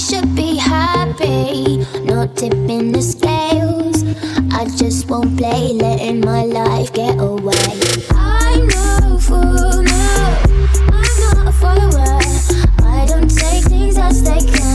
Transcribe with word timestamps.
should 0.00 0.34
be 0.34 0.56
happy, 0.56 1.76
not 2.04 2.34
tipping 2.34 2.90
the 2.90 3.02
scales. 3.02 4.02
I 4.50 4.64
just 4.76 5.10
won't 5.10 5.36
play, 5.36 5.74
letting 5.74 6.20
my 6.20 6.44
life 6.44 6.90
get 6.94 7.20
away. 7.20 7.54
I'm 8.10 8.66
no 8.66 9.18
fool, 9.20 9.82
no, 9.82 10.42
I'm 10.90 11.14
not 11.20 11.48
a 11.48 11.52
follower. 11.52 12.18
I 12.82 13.04
don't 13.08 13.28
take 13.28 13.64
things 13.64 13.98
as 13.98 14.22
they 14.22 14.40
come. 14.50 14.69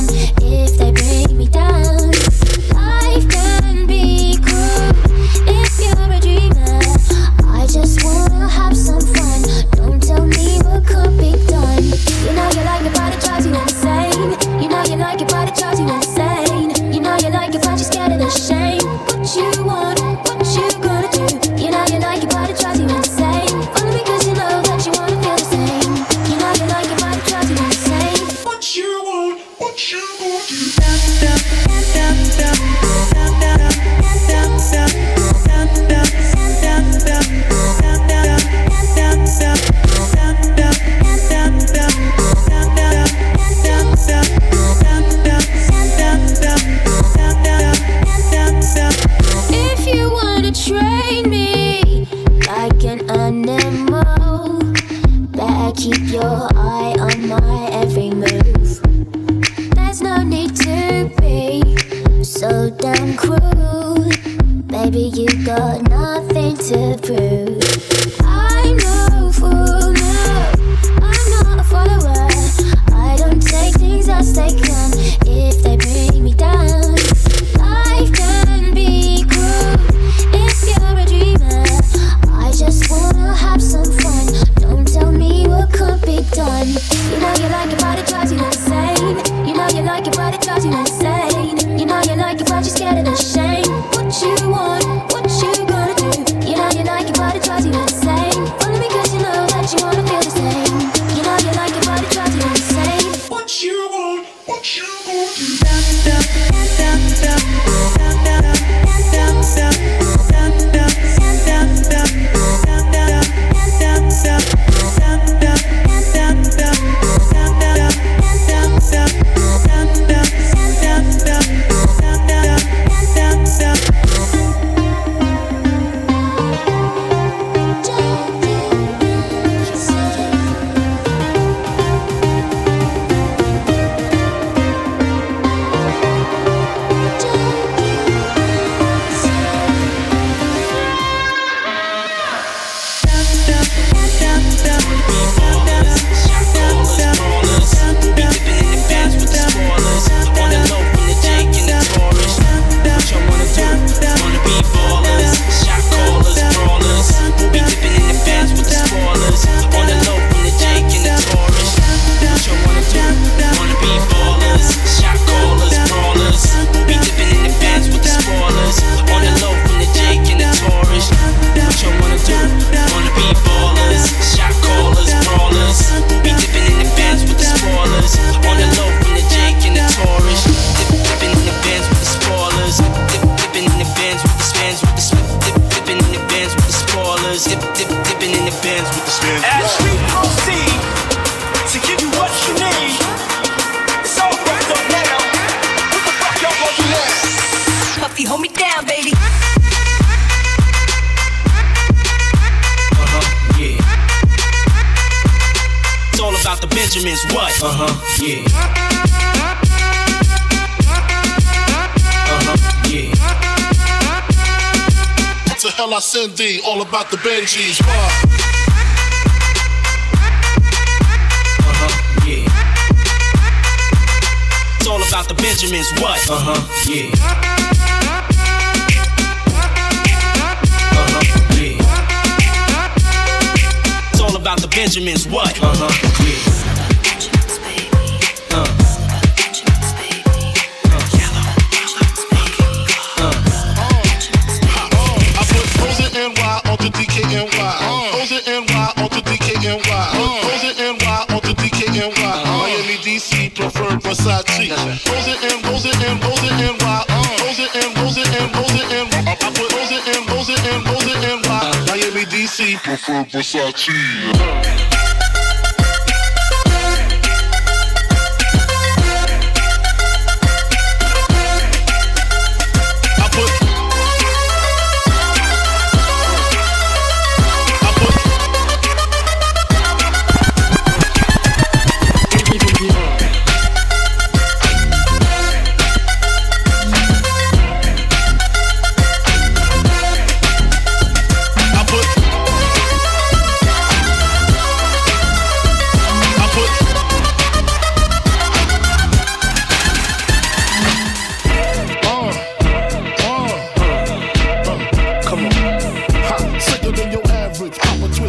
Satia. 263.46 264.35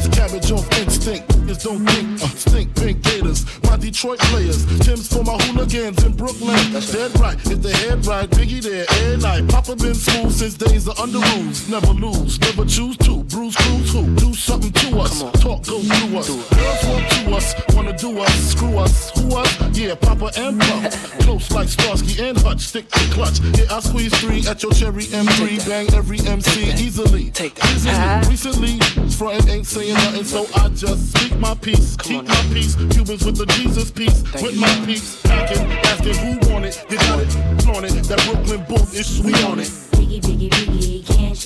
Pop 0.07 0.17
cabbage 0.17 0.53
off 0.53 0.79
instinct. 0.79 1.29
Just 1.47 1.63
don't 1.63 1.85
think. 1.87 2.23
Uh, 2.23 2.29
stink 2.29 2.75
pink 2.77 3.03
gators. 3.03 3.45
My 3.65 3.77
Detroit 3.77 4.19
players. 4.19 4.65
Timbs 4.81 5.13
for 5.13 5.23
my 5.23 5.37
hooligans 5.45 6.03
in 6.05 6.13
Brooklyn. 6.13 6.57
That's 6.73 6.93
Dead 6.93 7.19
right. 7.21 7.37
If 7.47 7.63
the 7.63 7.73
head 7.73 8.05
right, 8.07 8.29
Biggie 8.31 8.63
there 8.63 8.87
air 9.03 9.17
night. 9.19 9.49
Papa 9.49 9.77
been 9.77 9.95
smooth 9.95 10.33
since 10.33 10.55
days 10.55 10.89
of 10.89 10.97
Underoos. 10.97 11.69
Never 11.71 11.93
lose, 11.93 12.41
never 12.41 12.65
choose 12.65 12.97
to. 12.99 13.23
Bruise, 13.25 13.57
cruise, 13.57 13.93
who? 13.93 14.15
Do 14.17 14.35
something 14.35 14.73
to 14.73 15.01
us. 15.01 15.21
Talk, 15.41 15.65
go 15.67 15.81
through 15.81 16.19
us. 16.19 16.29
Girls 16.29 16.85
want 16.87 17.11
to 17.11 17.37
us, 17.37 17.55
wanna 17.75 17.97
do 17.97 18.19
us. 18.21 18.51
Screw 18.51 18.79
us. 18.79 19.11
Who 19.19 19.37
us? 19.37 19.79
Yeah, 19.79 19.95
Papa 19.95 20.31
and 20.37 20.61
Pop. 20.61 20.93
Close 21.23 21.51
like 21.53 21.69
Starsky 21.69 22.23
and 22.23 22.39
Hutch. 22.39 22.61
Stick 22.61 22.89
to 22.91 23.13
clutch. 23.13 23.41
Yeah, 23.41 23.77
I 23.77 23.81
squeeze 23.81 24.17
three 24.21 24.47
at 24.47 24.63
your 24.63 24.73
cherry 24.73 25.05
M3. 25.05 25.69
Bang 25.69 25.93
every 25.95 26.21
MC 26.21 26.71
easily. 26.73 27.31
Take 27.31 27.55
that. 27.57 28.27
Recently, 28.29 28.77
recently, 28.77 29.11
frontin' 29.11 29.49
ain't 29.49 29.67
saying 29.67 29.96
nothing, 30.05 30.25
so 30.25 30.47
I 30.55 30.69
just 30.71 31.13
speak 31.13 31.39
my 31.39 31.55
peace. 31.55 31.97
Keep 31.97 32.25
my 32.25 32.43
peace. 32.53 32.75
Cubans 32.75 33.25
with 33.25 33.37
the 33.37 33.47
Jesus 33.47 33.91
piece. 33.91 34.23
with 34.43 34.59
my 34.59 34.73
peace. 34.85 35.21
Packing, 35.23 35.71
asking 35.91 36.15
who 36.15 36.53
want 36.53 36.65
it. 36.65 36.85
You 36.91 36.97
got 36.97 37.21
it, 37.21 37.63
flaunt 37.63 37.87
it. 37.87 37.93
That 38.05 38.21
Brooklyn 38.25 38.65
boat 38.69 38.93
is 38.95 39.19
sweet 39.19 39.43
on 39.45 39.61
it. 39.61 39.69
Biggie, 39.97 40.21
biggie, 40.21 40.51
biggie, 40.51 40.77
can't 40.81 40.86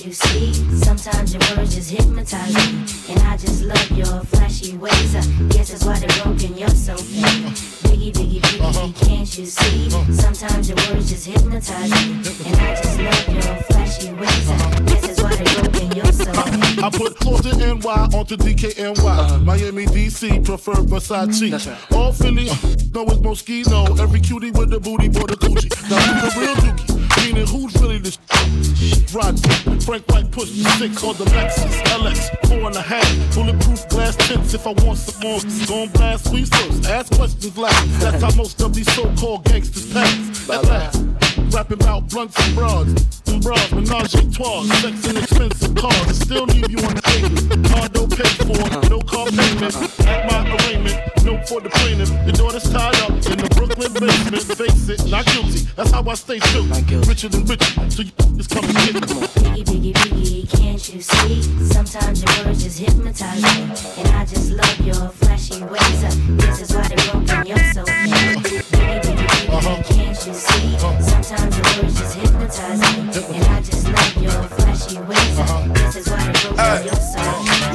you 0.05 0.13
see? 0.13 0.53
Sometimes 0.83 1.33
your 1.33 1.41
words 1.55 1.75
just 1.75 1.91
hypnotize 1.91 2.53
me. 2.55 2.85
And 3.09 3.19
I 3.27 3.37
just 3.37 3.63
love 3.63 3.91
your 3.91 4.21
flashy 4.25 4.77
ways. 4.77 5.15
I 5.15 5.21
guess 5.49 5.69
that's 5.71 5.85
why 5.85 5.99
they're 5.99 6.23
broken, 6.23 6.57
you're 6.57 6.69
so 6.69 6.95
mean. 6.95 7.53
Biggie, 7.85 8.11
biggie, 8.13 8.39
biggie, 8.41 8.61
uh-huh. 8.61 9.05
can't 9.05 9.37
you 9.37 9.45
see? 9.45 9.87
Uh-huh. 9.87 10.13
Sometimes 10.13 10.69
your 10.69 10.77
words 10.89 11.09
just 11.09 11.27
hypnotize 11.27 11.91
me. 11.91 12.13
And 12.45 12.55
I 12.57 12.75
just 12.75 12.99
love 12.99 13.29
your 13.29 13.55
flashy 13.63 14.13
ways. 14.13 14.49
I 14.49 14.53
uh-huh. 14.53 14.79
guess 14.85 15.01
that's 15.01 15.21
why 15.21 15.35
they're 15.35 15.61
broken, 15.61 15.91
you're 15.91 16.11
so 16.11 16.31
mean. 16.31 16.83
I 16.83 16.89
put 16.89 17.17
Florida 17.19 17.57
NY 17.57 18.17
onto 18.17 18.37
DKNY. 18.37 19.43
Miami, 19.43 19.85
DC, 19.85 20.45
prefer 20.45 20.73
Versace. 20.73 21.27
Mm-hmm. 21.27 21.49
That's 21.51 21.67
right. 21.67 21.91
All 21.91 22.11
Philly, 22.11 22.49
uh, 22.49 22.55
know 22.93 23.05
it's 23.05 23.19
Moschino. 23.21 23.99
Every 23.99 24.19
cutie 24.19 24.51
with 24.51 24.69
the 24.71 24.79
booty, 24.79 25.09
boy, 25.09 25.27
the 25.27 25.35
coochie. 25.35 25.69
Now 25.89 25.99
who's 25.99 26.33
the 26.33 26.39
real 26.39 26.55
dookie? 26.55 26.90
Meaning 27.17 27.47
who's 27.47 27.73
really 27.81 27.99
the 27.99 28.11
sh- 28.11 29.13
Rod, 29.13 29.37
Frank 29.83 30.07
White 30.09 30.31
push 30.31 30.49
six 30.49 31.03
on 31.03 31.15
the 31.17 31.25
Lexus 31.25 31.81
LX, 31.83 32.47
four 32.47 32.67
and 32.67 32.75
a 32.75 32.81
half. 32.81 33.35
Bulletproof 33.35 33.87
glass 33.89 34.15
tints 34.15 34.53
if 34.53 34.65
I 34.65 34.71
want 34.83 34.97
some 34.97 35.21
more. 35.21 35.39
Gon' 35.67 35.89
blast 35.89 36.29
sweet 36.29 36.47
first, 36.47 36.85
ask 36.87 37.13
questions 37.13 37.57
last. 37.57 37.99
That's 37.99 38.23
how 38.23 38.31
most 38.35 38.61
of 38.61 38.73
these 38.73 38.91
so-called 38.93 39.43
gangsters 39.45 39.91
pass. 39.91 40.49
At 40.49 40.63
last. 40.65 41.03
Rapping 41.51 41.83
about 41.83 42.07
blunts 42.09 42.37
and 42.39 42.55
broads, 42.55 43.21
and 43.27 43.41
bras, 43.43 43.71
menage 43.73 44.15
a 44.15 44.31
trois, 44.31 44.63
sex 44.81 45.07
and 45.07 45.17
expensive 45.17 45.75
cars, 45.75 46.07
and 46.07 46.15
still 46.15 46.45
leave 46.45 46.69
you 46.69 46.77
on 46.79 46.95
the 46.95 47.01
table. 47.01 47.69
Car 47.69 47.89
don't 47.89 48.09
pay 48.09 48.29
for, 48.47 48.89
no 48.89 49.01
car 49.01 49.25
payment. 49.27 49.75
At 50.07 50.31
my 50.31 50.47
arraignment, 50.47 50.97
no 51.25 51.37
for 51.47 51.59
the 51.59 51.69
plaintiff. 51.69 52.09
The 52.25 52.31
daughter's 52.31 52.63
tied 52.71 52.95
up 53.01 53.11
in 53.11 53.37
the 53.37 53.51
Brooklyn 53.55 53.91
basement. 53.93 54.43
Face 54.43 54.87
it, 54.89 55.05
not 55.09 55.25
guilty. 55.25 55.67
That's 55.75 55.91
how 55.91 56.07
I 56.07 56.13
stay 56.13 56.39
true. 56.39 56.67
Richer 57.07 57.29
than 57.29 57.45
rich, 57.45 57.63
so 57.89 58.01
you 58.03 58.11
just 58.37 58.49
come 58.49 58.63
and 58.63 58.73
get 58.73 58.95
it. 58.95 59.03
Biggie, 59.03 59.63
biggie, 59.65 59.93
biggie, 59.93 60.30
can't 60.45 60.93
you 60.93 61.01
see? 61.01 61.41
Sometimes 61.65 62.23
your 62.23 62.45
words 62.45 62.63
just 62.63 62.79
hypnotize 62.79 63.41
me. 63.41 64.01
And 64.01 64.07
I 64.15 64.25
just 64.25 64.51
love 64.51 64.79
your 64.79 65.09
flashy 65.09 65.63
ways. 65.63 66.03
Uh, 66.03 66.07
I 66.07 66.37
guess 66.37 66.59
that's 66.59 66.73
why 66.73 66.87
they're 66.87 67.11
broken, 67.11 67.45
you're 67.45 67.73
so 67.73 67.83
mean. 67.85 68.41
baby, 68.41 68.63
biggie, 68.71 69.17
biggie, 69.17 69.49
uh-huh. 69.49 69.83
can't 69.83 70.27
you 70.27 70.33
see? 70.33 70.75
Uh-huh. 70.75 71.01
Sometimes 71.01 71.57
your 71.57 71.83
words 71.83 71.99
just 71.99 72.15
hypnotize 72.15 72.79
me. 72.79 73.37
And 73.37 73.45
I 73.47 73.61
just 73.61 73.87
love 73.87 74.23
your 74.23 74.43
flashy 74.55 74.97
ways. 74.99 75.39
I 75.39 75.67
guess 75.75 75.93
that's 75.95 76.09
why 76.09 76.23
they're 76.23 76.41
broken, 76.41 76.85
you're 76.85 76.95
so. 76.95 77.21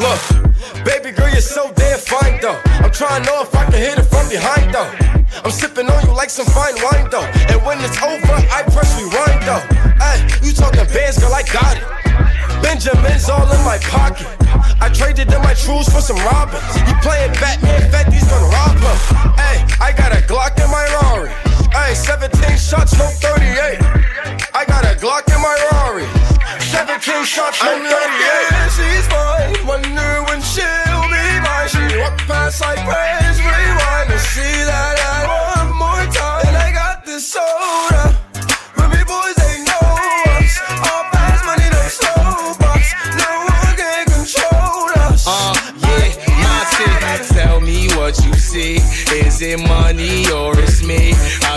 Look, 0.00 0.84
baby 0.84 1.10
girl, 1.16 1.30
you're 1.30 1.40
so 1.40 1.72
damn 1.74 1.98
fine 1.98 2.40
though. 2.40 2.60
I'm 2.82 2.90
trying 2.90 3.22
to 3.22 3.30
know 3.30 3.42
if 3.42 3.54
I 3.54 3.64
can 3.64 3.74
hit 3.74 3.98
it 3.98 4.04
from 4.04 4.28
behind 4.28 4.74
though. 4.74 4.90
I'm 5.44 5.50
sipping 5.50 5.88
on 5.88 6.06
you 6.06 6.14
like 6.14 6.30
some 6.30 6.46
fine 6.46 6.74
wine 6.82 7.08
though. 7.10 7.26
And 7.52 7.62
when 7.64 7.78
it's 7.80 8.00
over, 8.02 8.36
I 8.50 8.62
press 8.72 8.96
rewind 8.98 9.42
though. 9.44 9.62
Hey, 10.02 10.26
you 10.42 10.52
talking 10.52 10.84
bands, 10.92 11.18
girl, 11.18 11.32
I 11.32 11.42
got 11.42 11.76
it. 11.76 11.96
Benjamin's 12.62 13.28
all 13.28 13.48
in 13.50 13.62
my 13.64 13.78
pocket. 13.78 14.26
I 14.80 14.88
traded 14.92 15.32
in 15.32 15.42
my 15.42 15.54
trues 15.54 15.88
for 15.88 16.00
some 16.00 16.16
robins. 16.24 16.62
You 16.86 16.94
playing 17.02 17.32
Batman, 17.40 17.90
Fetty's 17.90 18.24
gonna 18.28 18.48
rob 18.48 18.76
him. 18.76 18.98
Hey, 19.36 19.64
I 19.80 19.92
got 19.96 20.12
a 20.12 20.20
Glock 20.24 20.56
in 20.62 20.70
my 20.70 20.84
Rari. 21.00 21.30
Hey, 21.72 21.94
17 21.94 22.56
shots, 22.56 22.96
no 22.98 23.06
38. 23.08 23.80
I 24.54 24.64
got 24.66 24.84
a 24.84 24.94
Glock 24.98 25.26
in 25.28 25.40
my 25.40 25.56
Rari. 25.72 26.06
17 26.60 27.24
shots, 27.24 27.62
no 27.62 27.72
38. 27.72 27.90
Yeah, 27.90 28.68
she's 28.68 29.06
fine. 29.06 29.66
Wonder 29.66 30.22
when 30.28 30.40
she'll 30.42 31.06
be 31.12 31.24
mine. 31.44 31.68
She 31.68 31.98
walk 31.98 32.18
past 32.26 32.60
like 32.60 32.80
praise, 32.84 33.38
rewind 33.40 33.85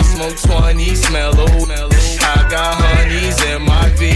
smoke 0.02 0.36
20, 0.36 0.94
smell 0.94 1.40
old. 1.40 1.70
I 1.70 2.46
got 2.50 2.74
honeys 2.74 3.42
in 3.44 3.62
my 3.62 3.88
V. 3.96 4.10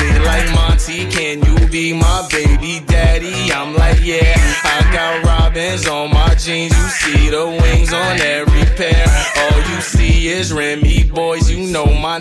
They 0.00 0.18
like 0.24 0.50
Monty, 0.54 1.04
can 1.10 1.44
you 1.44 1.68
be 1.68 1.92
my 1.92 2.26
baby 2.30 2.80
daddy? 2.86 3.52
I'm 3.52 3.74
like, 3.74 4.00
yeah. 4.02 4.34
I 4.64 4.90
got 4.92 5.24
robins 5.24 5.86
on 5.86 6.10
my 6.14 6.34
jeans. 6.36 6.72
You 6.72 6.88
see 6.88 7.28
the 7.28 7.46
wings 7.46 7.92
on 7.92 8.20
every 8.20 8.64
pair. 8.76 9.06
All 9.36 9.58
you 9.70 9.80
see 9.82 10.28
is 10.28 10.50
Remy 10.50 11.04
boys. 11.04 11.50
You 11.50 11.70
know 11.70 11.84
my 11.84 12.20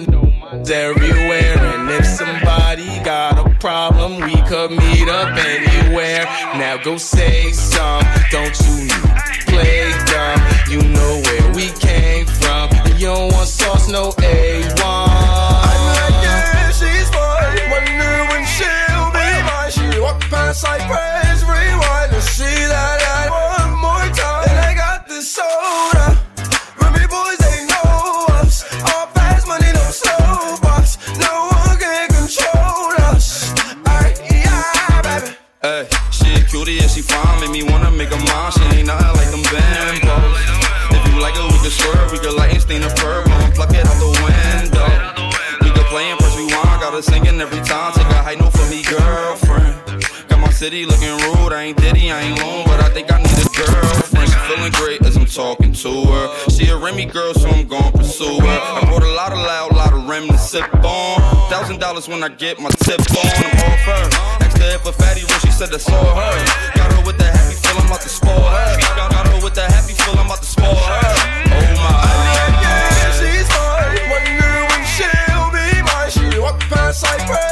everywhere. 0.70 1.58
And 1.58 1.90
if 1.90 2.06
somebody 2.06 2.88
got 3.04 3.46
a 3.46 3.50
problem, 3.60 4.18
we 4.22 4.36
could 4.44 4.72
meet 4.72 5.08
up 5.08 5.36
anywhere. 5.38 6.26
Now 6.56 6.78
go 6.84 6.98
say 6.98 7.52
some. 7.52 8.04
Don't 8.32 8.60
you 8.62 8.88
play 8.90 8.99
dumb? 10.06 10.40
You 10.70 10.82
know 10.82 11.22
where 11.26 11.54
we 11.54 11.70
came 11.80 12.26
from. 12.26 12.70
You 12.98 13.08
don't 13.08 13.32
want 13.34 13.48
sauce, 13.48 13.88
no 13.90 14.12
A1. 14.12 14.80
I'm 14.80 15.82
like, 15.98 16.24
yeah, 16.24 16.72
she's 16.72 17.10
mine. 17.12 17.70
Wonder 17.72 18.14
when 18.30 18.46
she'll 18.46 19.10
be 19.16 19.28
mine. 19.48 19.72
She 19.72 20.00
walk 20.00 20.22
past 20.30 20.64
like 20.64 20.82
press 20.88 21.44
rewind 21.44 22.12
to 22.12 22.22
see 22.22 22.46
that 22.46 23.02
ad 23.02 23.30
one 23.32 23.80
more 23.80 24.08
time. 24.16 24.50
And 24.50 24.60
I 24.60 24.74
got 24.76 25.08
this 25.08 25.32
soda. 25.32 26.18
Remy 26.82 27.08
boys, 27.08 27.38
they 27.40 27.66
know 27.66 28.26
us. 28.42 28.64
All 28.94 29.08
fast 29.08 29.48
money, 29.48 29.72
no 29.74 29.86
slow 29.92 30.58
bucks. 30.62 30.98
No 31.18 31.50
one 31.52 31.78
can 31.78 32.08
control 32.10 32.94
us. 33.12 33.54
Ay, 33.86 34.14
yeah, 34.30 35.02
baby. 35.02 35.36
Hey, 35.62 35.88
she 36.12 36.34
a 36.34 36.44
cutie, 36.46 36.74
yeah, 36.74 36.88
she 36.88 37.02
fine. 37.02 37.40
Make 37.42 37.52
me 37.52 37.64
wanna 37.64 37.92
make 37.92 38.10
her 38.10 38.18
mine. 38.18 38.52
She 38.52 38.64
ain't 38.78 38.88
nothing 38.88 39.09
Every 47.40 47.62
time. 47.62 47.94
Take 47.94 48.06
a 48.08 48.20
high 48.20 48.36
note 48.36 48.52
for 48.52 48.68
me, 48.68 48.84
girlfriend. 48.84 49.72
Got 50.28 50.40
my 50.42 50.52
city 50.52 50.86
looking 50.86 51.16
rude. 51.24 51.54
I 51.54 51.72
ain't 51.72 51.78
Diddy, 51.78 52.12
I 52.12 52.20
ain't 52.20 52.38
lone, 52.38 52.66
but 52.66 52.84
I 52.84 52.90
think 52.90 53.14
I 53.14 53.18
need 53.24 53.32
a 53.32 53.48
girlfriend. 53.56 54.28
She 54.28 54.36
feeling 54.44 54.74
great 54.74 55.00
as 55.08 55.16
I'm 55.16 55.26
talking 55.26 55.72
to 55.72 55.92
her. 56.12 56.50
She 56.50 56.68
a 56.68 56.76
Remy 56.76 57.06
girl, 57.06 57.34
so 57.34 57.48
I'm 57.48 57.66
gon' 57.66 57.94
pursue 57.94 58.42
her. 58.42 58.60
I 58.60 58.84
brought 58.84 59.04
a 59.04 59.14
lot 59.16 59.32
of 59.32 59.40
loud, 59.40 59.72
lot 59.74 59.94
of 59.94 60.06
Rem 60.06 60.28
to 60.28 60.38
sip 60.38 60.68
on. 60.84 61.22
Thousand 61.50 61.80
dollars 61.80 62.10
when 62.10 62.22
I 62.24 62.28
get 62.28 62.60
my 62.60 62.72
tip 62.84 63.00
on. 63.00 63.24
I'm 63.24 63.72
off 63.72 63.88
her. 63.88 64.44
Asked 64.44 64.58
her 64.58 64.76
if 64.76 64.86
a 64.86 64.92
fatty 64.92 65.22
rich, 65.22 65.40
she 65.40 65.52
said 65.52 65.70
that's 65.70 65.88
all 65.90 66.16
her. 66.16 66.46
Got 66.76 66.92
her 66.92 67.06
with 67.06 67.18
the 67.18 67.24
happy 67.24 67.56
feel, 67.56 67.80
I'm 67.80 67.88
about 67.88 68.02
to 68.02 68.10
spoil 68.10 68.36
her. 68.36 68.80
Got 69.00 69.16
her 69.16 69.42
with 69.42 69.56
the 69.56 69.64
happy 69.64 69.94
feel, 69.94 70.20
I'm 70.20 70.26
about 70.26 70.40
to 70.40 70.46
spoil 70.46 70.76
her. 70.76 71.19
Cypress. 77.00 77.49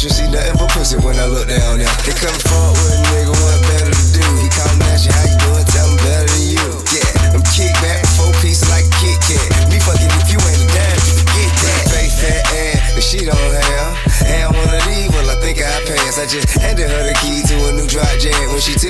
Should 0.00 0.16
see 0.16 0.32
nothing 0.32 0.56
but 0.56 0.72
pussy 0.72 0.96
when 1.04 1.12
I 1.20 1.28
look 1.28 1.44
down 1.44 1.76
there. 1.76 1.92
They 2.08 2.16
come 2.16 2.32
forward 2.48 2.72
with 2.72 2.96
a 2.96 3.00
nigga, 3.12 3.36
what 3.36 3.60
better 3.68 3.92
to 3.92 4.06
do? 4.16 4.24
He 4.40 4.48
call 4.48 4.72
me 4.80 4.88
asking 4.88 5.12
how 5.12 5.28
you 5.28 5.36
doing, 5.44 5.66
tell 5.68 5.84
him 5.92 6.00
better 6.00 6.24
than 6.24 6.44
you. 6.56 6.68
Yeah, 6.88 7.36
I'm 7.36 7.44
kick 7.52 7.68
back 7.84 8.00
four 8.16 8.32
pieces 8.40 8.64
like 8.72 8.88
a 8.88 8.92
Kit 8.96 9.20
Kat. 9.28 9.68
Me 9.68 9.76
fucking 9.76 10.08
if 10.24 10.32
you 10.32 10.40
ain't 10.40 10.64
a 10.64 10.68
dime, 10.72 11.00
you 11.04 11.12
forget 11.20 11.52
that. 11.52 11.84
Face 11.92 12.16
fat 12.16 12.40
ass 12.48 12.96
that 12.96 13.04
she 13.04 13.28
don't 13.28 13.36
have. 13.36 13.92
And 14.24 14.48
one 14.56 14.72
of 14.72 14.80
these, 14.88 15.12
well, 15.12 15.28
I 15.28 15.36
think 15.44 15.60
I 15.60 15.68
pass. 15.84 16.16
I 16.16 16.24
just 16.24 16.48
handed 16.56 16.88
her 16.88 17.04
the 17.04 17.12
key 17.20 17.44
to 17.52 17.56
a 17.68 17.70
new 17.76 17.84
dry 17.84 18.08
jam. 18.16 18.56
When 18.56 18.60
she 18.64 18.72
took 18.80 18.89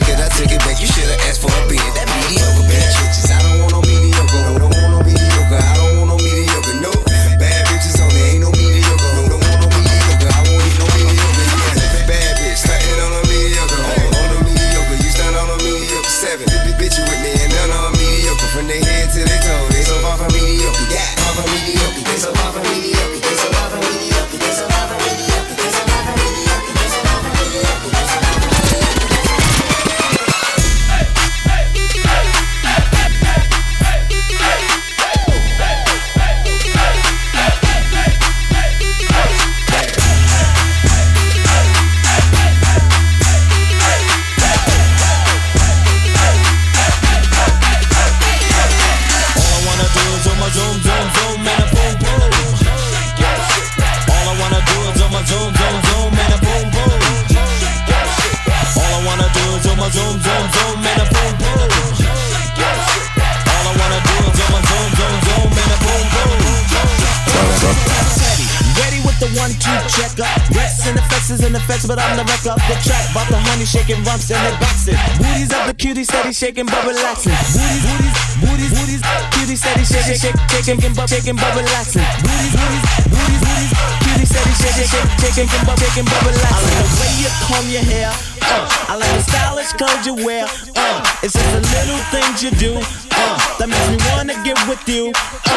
shaking 76.51 76.67
but 76.67 76.83
relaxing. 76.83 77.31
Booties, 77.31 77.87
booties, 77.87 78.15
booties, 78.43 78.73
booties, 78.75 79.03
cutie 79.31 79.55
steady 79.55 79.85
shaking, 79.87 80.19
shake, 80.19 80.35
shaking 80.51 80.95
but 80.99 81.07
shaking 81.07 81.37
but. 81.39 81.55
Booties, 81.55 81.71
booties, 81.71 82.83
booties, 83.07 83.43
booties, 83.47 83.71
cutie 84.03 84.27
steady 84.27 84.55
shaking, 84.59 84.91
shake, 84.91 85.31
shaking 85.31 85.63
but 85.63 85.79
shaking 85.79 86.07
but 86.11 86.21
relaxing. 86.27 86.51
I 86.51 86.83
like 86.83 86.91
the 86.91 86.99
way 86.99 87.13
you 87.23 87.31
comb 87.47 87.67
your 87.71 87.87
hair. 87.87 88.11
Uh, 88.43 88.67
I 88.91 88.99
like 88.99 89.15
the 89.15 89.23
stylish 89.31 89.71
clothes 89.79 90.03
you 90.03 90.15
wear. 90.27 90.43
Uh, 90.75 91.23
it's 91.23 91.39
just 91.39 91.51
the 91.55 91.63
little 91.63 92.03
things 92.11 92.43
you 92.43 92.51
do. 92.59 92.75
Uh, 93.15 93.39
that 93.63 93.69
makes 93.71 93.87
me 93.87 93.99
wanna 94.11 94.35
get 94.43 94.59
with 94.67 94.83
you. 94.91 95.15
Uh, 95.15 95.50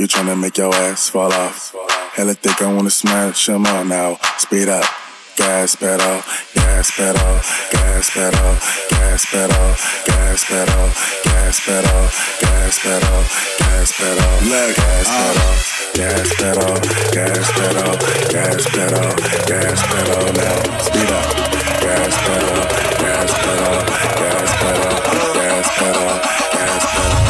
you 0.00 0.08
tryna 0.08 0.40
make 0.40 0.56
your 0.56 0.74
ass 0.74 1.10
fall 1.10 1.30
off. 1.30 1.74
Hella 2.14 2.32
thick, 2.32 2.62
I 2.62 2.72
wanna 2.72 2.88
smash 2.88 3.50
'em 3.50 3.66
all 3.66 3.84
now. 3.84 4.18
Speed 4.38 4.70
up, 4.70 4.86
gas 5.36 5.76
pedal, 5.76 6.22
gas 6.54 6.90
pedal, 6.96 7.40
gas 7.70 8.10
pedal, 8.10 8.56
gas 8.90 9.26
pedal, 9.30 9.74
gas 10.08 10.46
pedal, 10.48 10.88
gas 11.22 11.60
pedal, 11.60 12.00
gas 12.40 12.80
pedal, 12.80 13.20
gas 13.60 13.92
pedal, 13.98 14.32
gas 14.40 15.10
pedal, 15.20 15.52
gas 15.92 16.30
pedal, 16.40 16.76
gas 17.12 17.48
pedal, 17.58 17.92
gas 18.32 18.62
pedal, 18.72 19.10
gas 19.52 19.80
pedal 19.90 20.24
now. 20.40 20.58
Speed 20.86 21.10
up, 21.18 21.28
gas 21.84 22.14
pedal, 22.24 22.62
gas 23.04 23.32
pedal, 23.42 23.78
gas 24.20 24.52
pedal, 24.60 24.96
gas 25.36 25.68
pedal, 25.76 26.20
gas 26.56 26.84
pedal. 26.96 27.29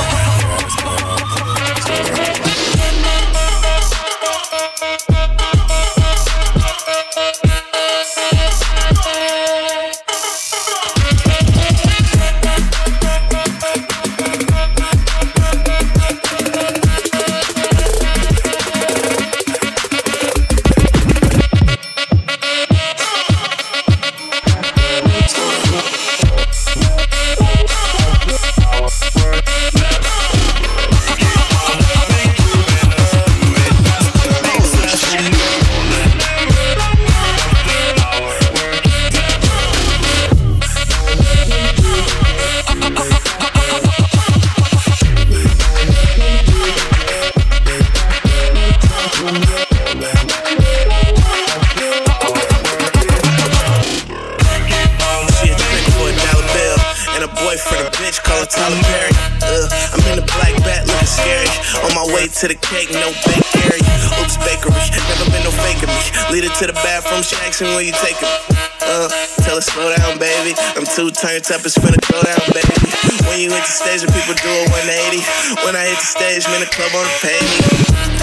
Too 71.21 71.29
up, 71.29 71.61
it's 71.69 71.77
finna 71.77 72.01
go 72.09 72.17
down, 72.25 72.41
baby. 72.49 72.81
When 73.29 73.37
you 73.45 73.53
hit 73.53 73.61
the 73.61 73.69
stage, 73.69 74.01
the 74.01 74.09
people 74.09 74.33
do 74.41 74.49
a 74.49 74.65
180. 74.73 75.21
When 75.69 75.77
I 75.77 75.93
hit 75.93 76.01
the 76.01 76.09
stage, 76.09 76.49
man, 76.49 76.65
the 76.65 76.71
club 76.73 76.89
wanna 76.97 77.13
pay 77.21 77.37
me. 77.37 77.61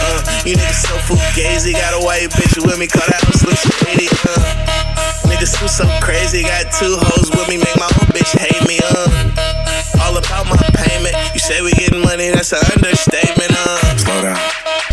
Uh, 0.01 0.17
you 0.49 0.57
niggas 0.57 0.81
so 0.81 0.97
fugazi, 1.05 1.77
got 1.77 1.93
a 1.93 2.01
white 2.01 2.25
bitch 2.33 2.57
with 2.57 2.73
me, 2.81 2.89
call 2.89 3.05
that 3.05 3.21
house 3.21 3.45
look 3.45 3.53
shady. 3.53 4.09
Uh, 4.25 5.29
niggas 5.29 5.53
too 5.53 5.69
so 5.69 5.85
crazy, 6.01 6.41
got 6.41 6.73
two 6.73 6.97
hoes 6.97 7.29
with 7.37 7.45
me, 7.45 7.61
make 7.61 7.77
my 7.77 7.85
own 8.01 8.09
bitch 8.17 8.33
hate 8.33 8.65
me. 8.65 8.81
Uh, 8.81 10.01
all 10.01 10.17
about 10.17 10.49
my 10.49 10.57
payment. 10.73 11.13
You 11.37 11.39
say 11.39 11.61
we 11.61 11.77
getting 11.77 12.01
money, 12.01 12.33
that's 12.33 12.49
an 12.49 12.65
understatement. 12.81 13.53
Uh, 13.53 13.77
Slow 13.93 14.25
down, 14.25 14.41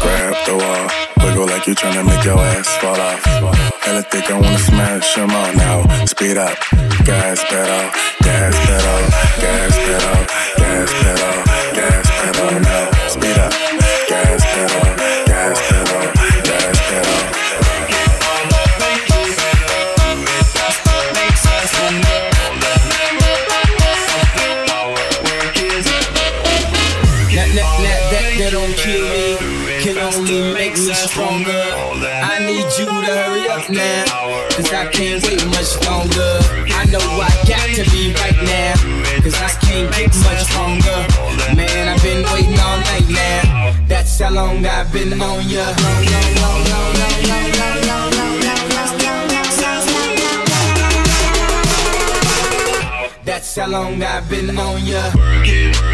grab 0.04 0.36
the 0.44 0.60
wall. 0.60 1.04
Wiggle 1.24 1.48
like 1.48 1.64
you 1.66 1.74
tryna 1.74 2.04
make 2.04 2.20
your 2.20 2.36
ass 2.36 2.68
fall 2.84 3.00
off. 3.00 3.24
Hella 3.80 4.02
thick, 4.02 4.30
I 4.30 4.38
wanna 4.38 4.58
smash 4.58 5.14
them 5.14 5.32
all 5.32 5.52
now. 5.56 6.04
Speed 6.04 6.36
up, 6.36 6.52
gas 7.04 7.44
pedal, 7.44 7.90
gas 8.22 8.56
pedal, 8.66 8.93
long 53.74 54.00
I've 54.04 54.28
been 54.30 54.56
on 54.56 54.86
ya. 54.86 55.10
Can 55.42 55.93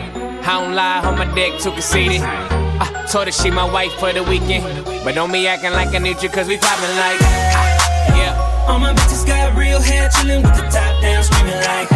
I 0.51 0.59
don't 0.59 0.75
lie, 0.75 0.99
on 1.07 1.15
my 1.17 1.33
dick 1.33 1.59
too 1.63 1.71
conceited. 1.71 2.19
I 2.19 3.07
told 3.09 3.27
her 3.27 3.31
she 3.31 3.49
my 3.49 3.63
wife 3.63 3.93
for 3.93 4.11
the 4.11 4.21
weekend. 4.21 4.83
But 5.01 5.15
don't 5.15 5.31
be 5.31 5.47
acting 5.47 5.71
like 5.71 5.95
I 5.95 5.99
need 5.99 6.21
you, 6.21 6.27
cause 6.27 6.45
we 6.45 6.57
poppin' 6.57 6.91
like. 6.99 7.19
ah, 7.23 8.17
Yeah. 8.19 8.67
All 8.67 8.77
my 8.77 8.91
bitches 8.91 9.25
got 9.25 9.55
real 9.55 9.79
hair, 9.79 10.09
chillin' 10.09 10.43
with 10.43 10.53
the 10.59 10.67
top 10.67 11.01
down, 11.01 11.23
screaming 11.23 11.55
like. 11.55 11.87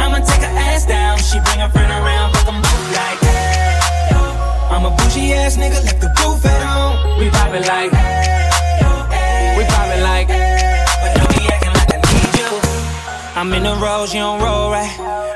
I'ma 0.00 0.24
take 0.24 0.40
her 0.40 0.56
ass 0.72 0.86
down, 0.86 1.18
she 1.18 1.36
bring 1.44 1.60
her 1.60 1.68
friend 1.68 1.92
around, 1.92 2.32
fuck 2.32 2.48
'em 2.48 2.62
both 2.64 2.96
like. 2.96 3.20
I'm 4.72 4.86
a 4.86 4.90
bougie 4.96 5.34
ass 5.34 5.58
nigga, 5.58 5.84
left 5.84 6.00
the 6.00 6.08
roof 6.24 6.40
at 6.46 6.62
home. 6.64 7.18
We 7.20 7.28
poppin' 7.28 7.66
like. 7.68 7.92
We 9.58 9.64
poppin' 9.68 10.00
like. 10.02 10.28
But 10.28 11.12
don't 11.12 11.28
be 11.36 11.44
acting 11.52 11.74
like 11.76 11.92
I 11.92 11.98
need 12.08 12.32
you. 12.40 12.50
I'm 13.36 13.52
in 13.52 13.64
the 13.64 13.76
rose, 13.76 14.14
you 14.14 14.20
don't 14.20 14.40
roll 14.40 14.70
right. 14.70 15.11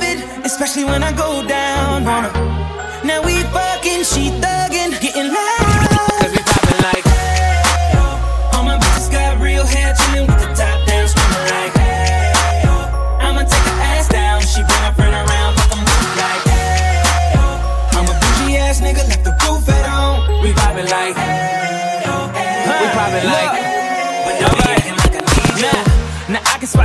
especially 0.51 0.83
when 0.83 1.01
I 1.01 1.13
go 1.13 1.47
down 1.47 2.05
on 2.05 2.23
her. 2.25 2.33
Now 3.05 3.23
we 3.25 3.41
fucking, 3.55 4.03
she 4.03 4.29
thuggin', 4.43 4.91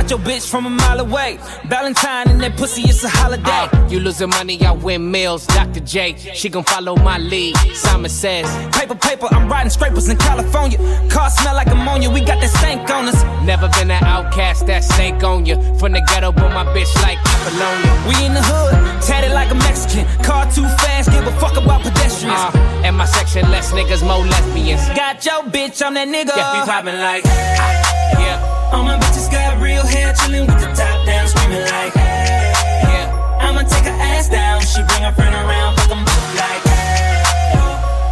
now 0.07 0.15
I 0.15 0.19
can 0.19 0.19
spot 0.19 0.19
your 0.19 0.19
bitch 0.19 0.49
from 0.49 0.65
a 0.65 0.69
mile 0.69 0.99
away. 0.99 1.39
Valentine 1.65 2.29
and 2.29 2.41
that 2.41 2.57
pussy, 2.57 2.83
it's 2.83 3.03
a 3.03 3.09
holiday. 3.09 3.43
Uh, 3.49 3.89
you 3.89 3.99
losing 3.99 4.29
money, 4.29 4.63
I 4.65 4.71
win 4.71 5.11
meals. 5.11 5.45
Dr. 5.47 5.79
J, 5.81 6.15
she 6.33 6.49
gon' 6.49 6.63
follow 6.63 6.95
my 6.95 7.17
lead. 7.17 7.55
Simon 7.73 8.09
says, 8.09 8.47
Paper, 8.75 8.95
paper, 8.95 9.27
I'm 9.31 9.49
riding 9.49 9.69
scrapers 9.69 10.09
in 10.09 10.17
California. 10.17 10.77
Car 11.09 11.29
smell 11.29 11.55
like 11.55 11.67
ammonia, 11.67 12.09
we 12.09 12.21
got 12.21 12.39
that 12.41 12.49
stank 12.49 12.89
on 12.89 13.07
us. 13.07 13.23
Never 13.45 13.69
been 13.69 13.91
an 13.91 14.03
outcast 14.03 14.67
that 14.67 14.83
stank 14.83 15.23
on 15.23 15.45
you. 15.45 15.55
From 15.79 15.93
the 15.93 16.01
ghetto, 16.07 16.31
but 16.31 16.49
my 16.53 16.65
bitch 16.73 16.93
like 17.01 17.19
Apollonia. 17.19 17.91
We 18.07 18.25
in 18.25 18.33
the 18.33 18.41
hood, 18.43 19.01
tatted 19.01 19.31
like 19.31 19.51
a 19.51 19.55
Mexican. 19.55 20.05
Car 20.23 20.49
too 20.51 20.67
fast, 20.83 21.11
give 21.11 21.25
a 21.25 21.31
fuck 21.39 21.57
about 21.57 21.81
pedestrians. 21.83 22.39
Uh, 22.39 22.81
and 22.83 22.95
my 22.95 23.05
section, 23.05 23.49
less 23.51 23.71
niggas, 23.71 24.03
more 24.05 24.25
lesbians. 24.25 24.81
Got 24.95 25.25
your 25.25 25.43
bitch, 25.43 25.85
I'm 25.85 25.93
that 25.95 26.07
nigga. 26.07 26.35
Yeah, 26.35 26.59
we 26.59 26.65
poppin' 26.65 26.99
like. 26.99 27.25
Yeah. 27.25 28.57
All 28.71 28.83
my 28.83 28.97
bitches 28.99 29.31
got 29.31 29.61
real 29.77 29.85
hair, 29.85 30.13
chillin' 30.13 30.47
with 30.47 30.59
the 30.59 30.67
top 30.73 31.05
down, 31.05 31.27
screaming 31.27 31.61
like. 31.61 31.93
Yeah. 31.95 33.41
I'ma 33.41 33.61
take 33.61 33.85
her 33.85 33.97
ass 34.11 34.29
down. 34.29 34.61
She 34.61 34.81
bring 34.89 35.03
her 35.03 35.13
friend 35.13 35.35
around, 35.35 35.75
fuck 35.77 35.91
'em 35.91 36.03
both 36.03 36.35
like. 36.41 36.63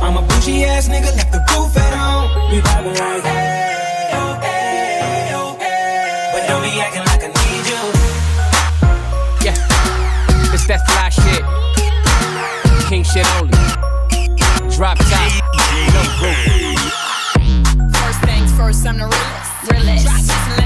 I'm 0.04 0.17
a 0.17 0.21
bougie 0.21 0.63
ass 0.65 0.88
nigga, 0.88 1.10
left 1.17 1.32
the 1.32 1.41
roof 1.51 1.75
at 1.78 1.93
home. 1.97 2.30
We 2.51 2.62
poppin' 2.62 2.93
like. 2.93 3.25
Oh, 4.13 4.39
oh, 5.38 5.58
but 6.34 6.41
don't 6.47 6.62
be 6.62 6.69
acting 6.86 7.06
like 7.10 7.23
I 7.23 7.30
need 7.34 7.65
you. 7.71 7.82
Yeah. 9.45 10.54
It's 10.54 10.65
that 10.67 10.82
fly 10.88 11.10
shit. 11.10 11.43
King 12.89 13.04
shit 13.04 13.28
only. 13.38 13.58
Drop 14.75 14.97
top. 15.10 15.32
No 15.95 16.01
roof. 16.21 16.36
First 17.97 18.19
things 18.21 18.51
first, 18.54 18.86
I'm 18.86 18.97
the 18.97 19.08
realest. 19.08 19.71
realest. 19.71 20.06
Drop 20.06 20.13
this 20.13 20.13
and 20.13 20.24
let 20.24 20.24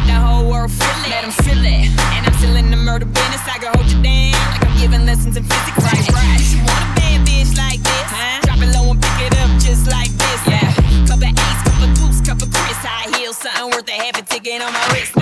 the 0.09 0.17
whole 0.25 0.45
world 0.49 0.71
feel 0.71 0.99
it. 1.05 1.09
Let 1.13 1.23
'em 1.23 1.31
feel 1.45 1.63
it. 1.75 1.85
And 2.15 2.21
I'm 2.27 2.33
still 2.39 2.55
in 2.55 2.71
the 2.71 2.81
murder 2.87 3.05
business. 3.05 3.41
I 3.53 3.57
can 3.61 3.69
hold 3.75 3.89
you 3.93 4.01
down 4.01 4.31
like 4.51 4.63
I'm 4.67 4.75
giving 4.81 5.05
lessons 5.05 5.35
in 5.37 5.43
physics. 5.51 5.77
Right, 5.87 6.05
right. 6.17 6.41
You 6.53 6.59
want 6.69 6.83
a 6.85 6.89
bad 6.99 7.19
bitch 7.27 7.51
like 7.63 7.81
this? 7.89 8.07
Huh? 8.19 8.41
Drop 8.45 8.59
it 8.65 8.69
low 8.75 8.85
and 8.91 8.99
pick 9.05 9.19
it 9.27 9.33
up 9.41 9.51
just 9.67 9.85
like 9.95 10.11
this. 10.23 10.39
Yeah. 10.51 10.67
Cup 11.09 11.21
of 11.21 11.33
ace, 11.45 11.61
cup 11.67 11.79
of 11.85 11.91
goose, 11.97 12.19
cup 12.27 12.41
of 12.41 12.49
Chris. 12.55 12.79
High 12.89 13.07
heels, 13.17 13.37
something 13.37 13.69
worth 13.73 13.89
a 13.89 13.97
half 14.03 14.15
a 14.21 14.23
ticket 14.31 14.61
on 14.65 14.73
my 14.73 14.85
wrist. 14.93 15.13
On 15.15 15.17
my 15.17 15.17
wrist. 15.17 15.18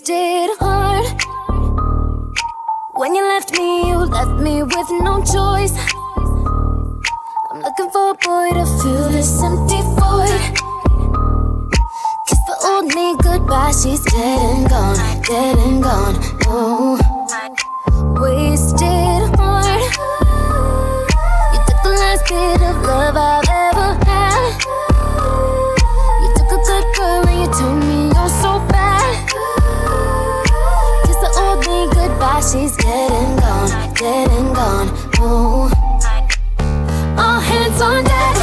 Wasted 0.00 0.50
heart. 0.58 1.06
When 2.94 3.14
you 3.14 3.22
left 3.22 3.52
me, 3.52 3.88
you 3.88 3.96
left 3.98 4.40
me 4.40 4.62
with 4.62 4.90
no 5.02 5.22
choice. 5.22 5.72
I'm 7.50 7.60
looking 7.60 7.90
for 7.90 8.10
a 8.10 8.14
boy 8.14 8.50
to 8.54 8.64
fill 8.80 9.08
this 9.10 9.42
empty 9.42 9.80
void. 9.98 10.40
Kiss 12.28 12.40
the 12.46 12.56
old 12.64 12.94
me 12.94 13.16
goodbye 13.22 13.72
she's 13.72 14.04
dead 14.04 14.40
and 14.40 14.68
gone, 14.68 15.22
dead 15.22 15.58
and 15.58 15.82
gone. 15.82 16.16
Oh, 16.46 16.98
wasted 18.20 19.38
heart. 19.38 19.82
You 21.52 21.60
took 21.66 21.82
the 21.82 21.90
last 21.90 22.24
bit 22.28 22.62
of 22.62 22.82
love 22.84 23.16
I've 23.16 23.39
she's 32.50 32.76
and 32.84 33.38
gone, 33.38 33.70
and 34.02 34.54
gone. 34.56 34.88
Oh, 35.20 35.70
all 37.16 37.38
hands 37.38 37.80
on 37.80 38.02
deck. 38.02 38.36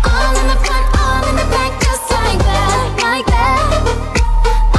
All 0.00 0.32
in 0.40 0.46
the 0.48 0.56
front, 0.64 0.86
all 0.96 1.22
in 1.28 1.36
the 1.36 1.44
back, 1.52 1.72
just 1.84 2.10
like 2.10 2.38
that, 2.40 2.96
like 3.04 3.26
that. 3.26 3.60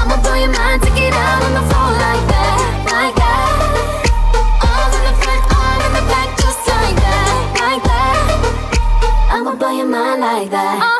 I'ma 0.02 0.18
blow 0.24 0.34
your 0.34 0.50
mind, 0.50 0.82
take 0.82 0.98
it 0.98 1.14
out 1.14 1.44
on 1.44 1.54
the 1.54 1.66
floor 1.70 1.92
like 2.02 2.26
that, 2.34 2.58
like 2.90 3.16
that. 3.22 3.54
All 4.66 4.90
in 4.98 5.04
the 5.06 5.16
front, 5.22 5.44
all 5.54 5.80
in 5.86 5.94
the 5.94 6.06
back, 6.10 6.30
just 6.42 6.62
like 6.66 6.98
that, 7.06 7.38
like 7.62 7.84
that. 7.84 8.18
I'ma 9.30 9.54
blow 9.56 9.78
your 9.78 9.86
mind 9.86 10.22
like 10.22 10.50
that. 10.50 10.97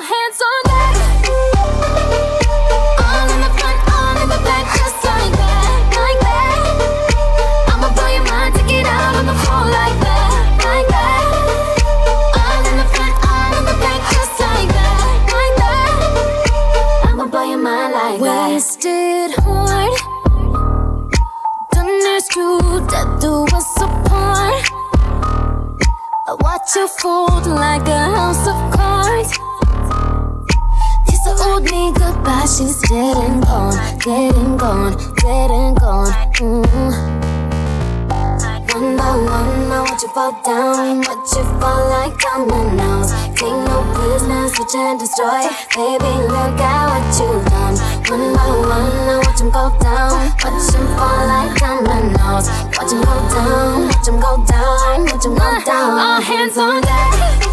And 32.92 33.44
gone, 33.44 33.78
and 34.08 34.60
gone, 34.60 34.96
and 35.26 35.78
gone. 35.78 36.12
Mm. 36.40 37.28
One 38.74 38.96
by 38.96 39.16
one, 39.16 39.72
I 39.72 39.82
watch 39.82 40.04
you 40.04 40.10
fall 40.10 40.32
down, 40.46 41.00
watch 41.00 41.36
you 41.36 41.44
fall 41.60 41.90
like 41.90 42.18
dominoes. 42.20 43.12
Take 43.36 43.58
no 43.68 43.84
prisoners, 43.94 44.54
switch 44.56 44.76
and 44.76 45.00
destroy. 45.00 45.50
Baby, 45.76 46.14
look 46.32 46.60
at 46.62 46.88
what 46.88 47.04
you've 47.20 47.44
done. 47.50 47.76
One 48.08 48.34
by 48.36 48.48
one, 48.48 49.10
I 49.10 49.18
watch 49.26 49.42
'em 49.42 49.50
go 49.50 49.74
down, 49.82 50.32
watch 50.44 50.76
'em 50.76 50.86
fall 50.96 51.28
like 51.28 51.60
dominoes. 51.60 52.48
Watch 52.78 52.94
'em 52.94 53.02
go 53.02 53.16
down, 53.34 53.88
watch 53.88 54.08
'em 54.08 54.20
go 54.20 54.32
down, 54.46 55.06
watch 55.06 55.26
'em 55.26 55.36
go 55.36 55.50
down. 55.66 56.00
All 56.00 56.22
hands 56.22 56.58
on 56.58 56.82
deck. 56.82 57.47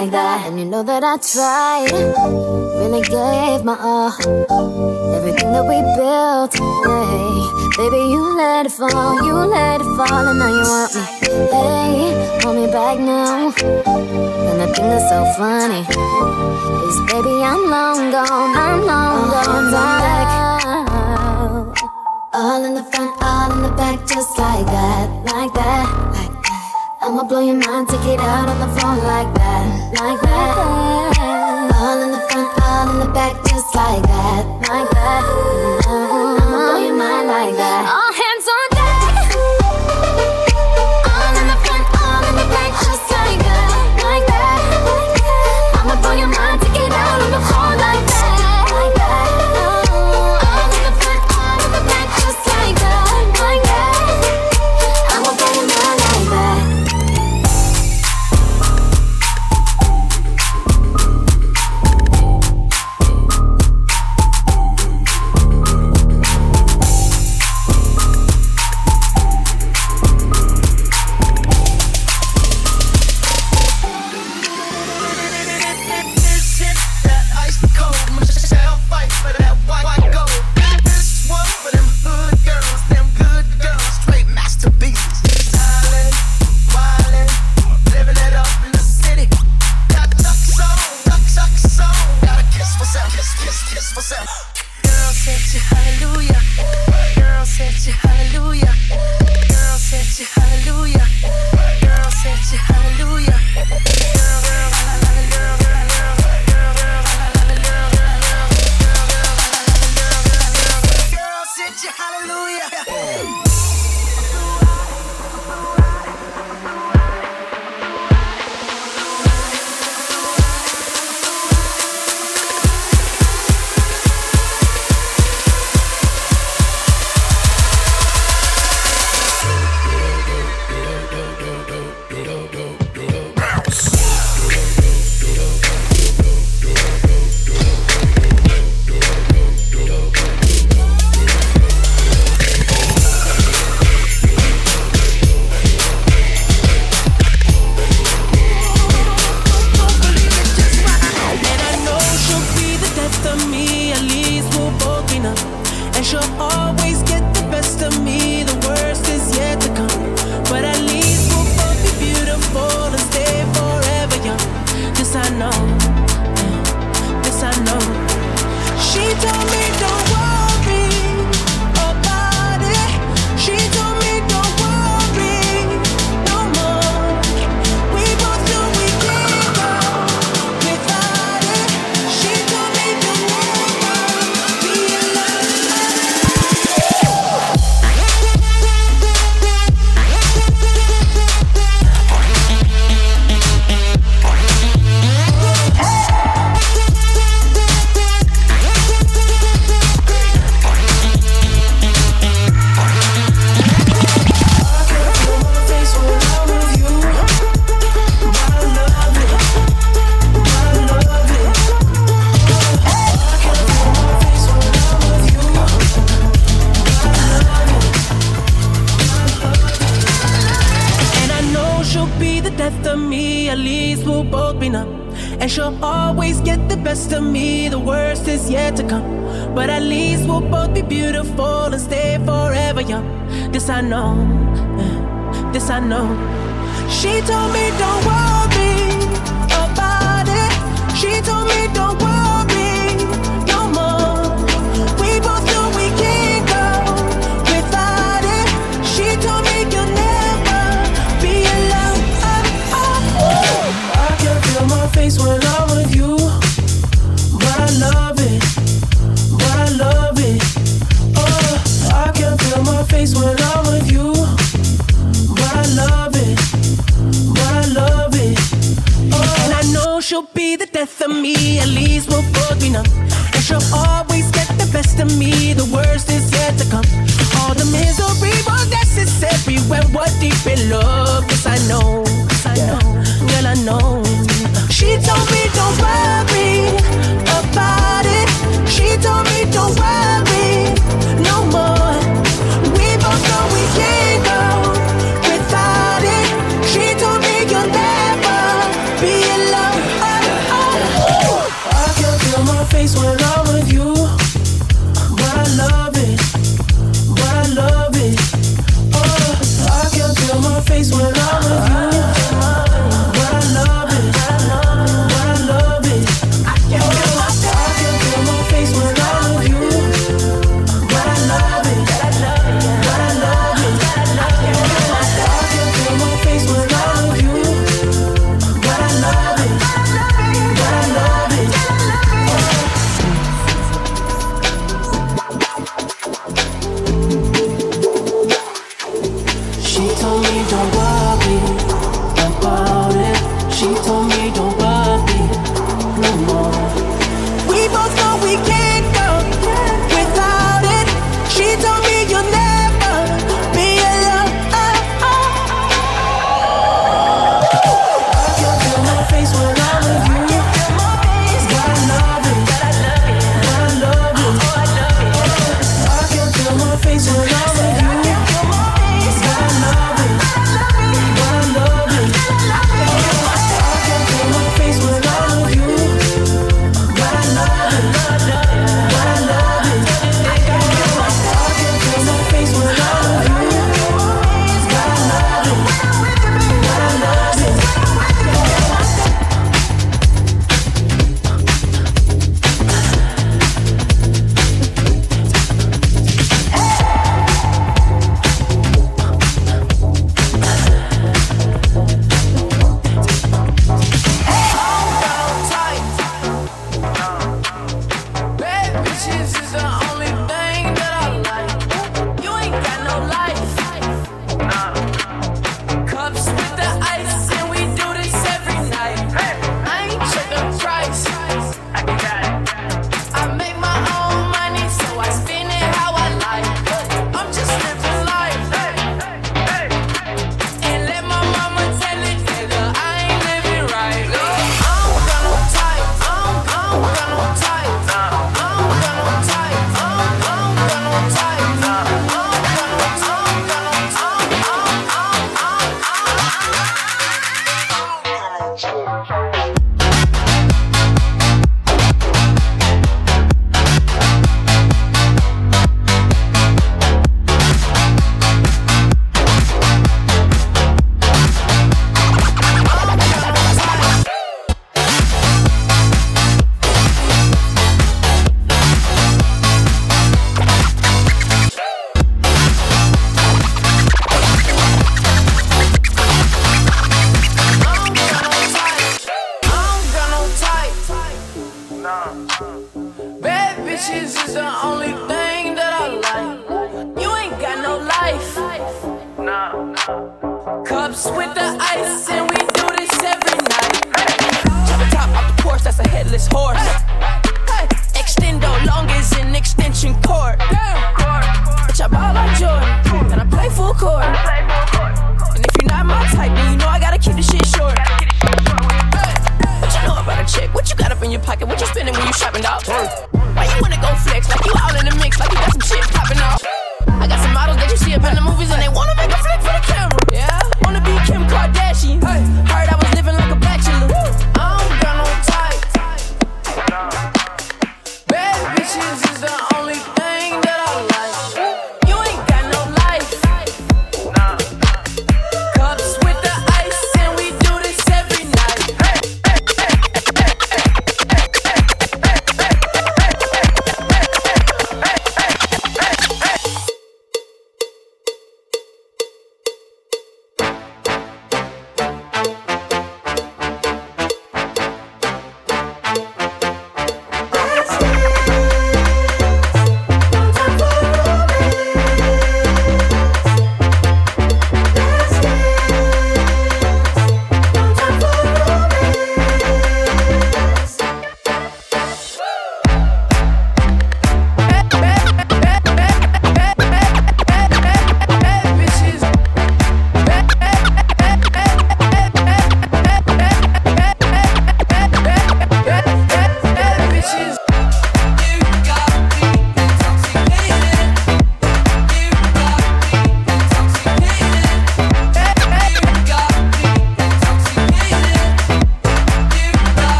Like 0.00 0.10
that. 0.12 0.46
And 0.46 0.58
you 0.58 0.64
know 0.64 0.82
that 0.82 1.02
I 1.02 1.16
tried, 1.18 1.90
really 2.78 3.02
gave 3.02 3.64
my 3.64 3.76
all. 3.80 4.12
Everything 5.14 5.50
that 5.52 5.64
we 5.66 5.78
built, 5.98 6.54
hey. 6.54 7.34
Baby, 7.78 8.02
you 8.10 8.36
let 8.36 8.66
it 8.66 8.72
fall, 8.72 9.22
you 9.24 9.34
let 9.34 9.80
it 9.80 9.90
fall, 9.96 10.26
and 10.26 10.38
now 10.38 10.48
you 10.48 10.64
want 10.66 10.94
me. 10.94 11.02
Hey, 11.54 12.40
hold 12.42 12.56
me 12.56 12.66
back 12.70 12.98
now. 12.98 13.52
And 14.48 14.60
the 14.60 14.66
thing 14.74 14.88
that's 14.90 15.08
so 15.08 15.24
funny 15.38 15.82
is, 16.86 16.96
baby, 17.10 17.34
I'm 17.42 17.70
long 17.70 18.10
gone, 18.10 18.56
I'm 18.56 18.80
long 18.86 19.30
gone. 19.30 19.74
All 22.34 22.64
in 22.64 22.74
the 22.74 22.82
front, 22.82 23.12
all 23.22 23.52
in 23.52 23.62
the 23.62 23.70
back, 23.76 23.98
just 24.06 24.38
like 24.38 24.66
that, 24.66 25.08
like 25.32 25.52
that, 25.54 25.86
like 26.14 26.30
that. 26.30 26.37
I'ma 27.00 27.22
blow 27.22 27.40
your 27.40 27.54
mind, 27.54 27.88
take 27.88 28.04
it 28.06 28.18
out 28.18 28.48
on 28.48 28.58
the 28.58 28.66
floor 28.74 28.96
like 28.96 29.32
that, 29.34 30.00
like 30.00 30.20
that. 30.20 30.57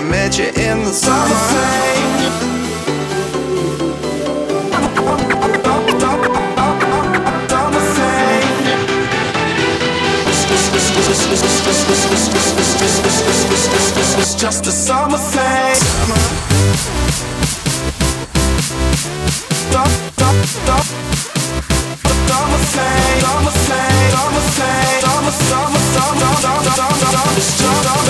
I 0.00 0.02
met 0.02 0.38
you 0.38 0.46
in 0.46 0.78
the 0.82 0.92
summer. 0.94 1.36
It's 14.16 14.34
just 14.40 14.66
a 14.66 14.72
summer 14.72 15.18
thing. 15.18 15.76
Summer. 19.70 20.00
Summer 20.16 20.46
thing. 20.46 20.80
Summer 22.24 22.60
thing. 22.72 23.20
Summer 23.20 23.52
thing. 23.68 24.16
Summer 24.16 24.44
thing. 24.56 25.00
Summer 25.04 25.30
thing. 25.30 25.60
Summer 25.60 26.20
thing. 26.50 27.42
Summer 27.42 28.04
thing. 28.04 28.09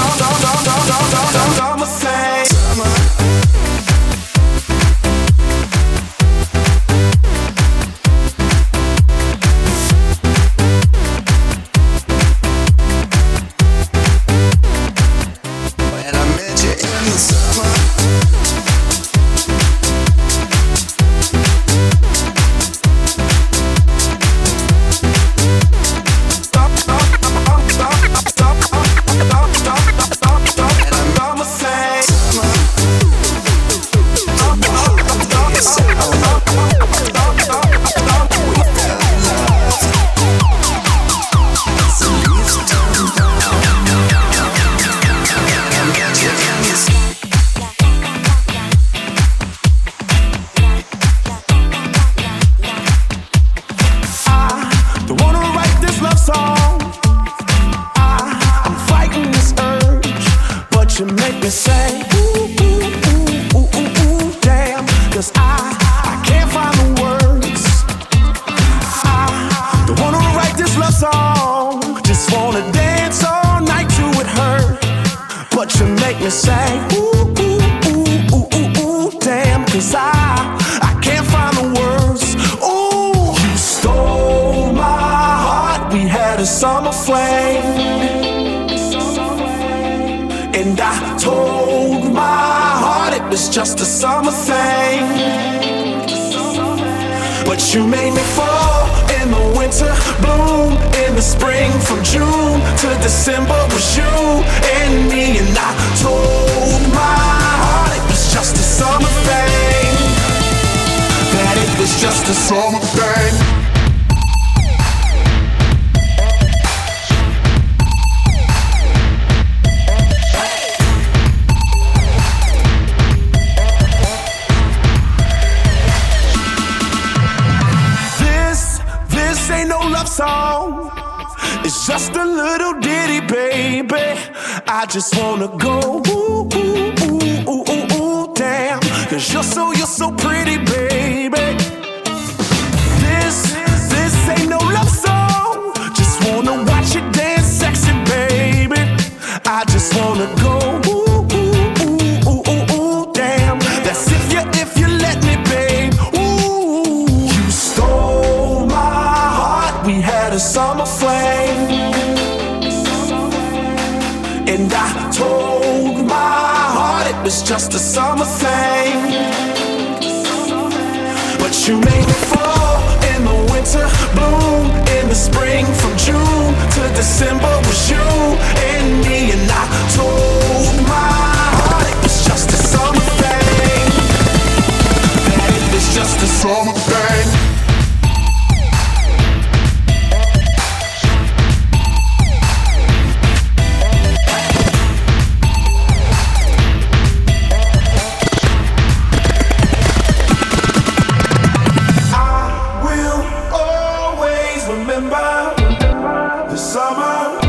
remember 205.01 206.51
the 206.51 206.57
summer, 206.57 207.41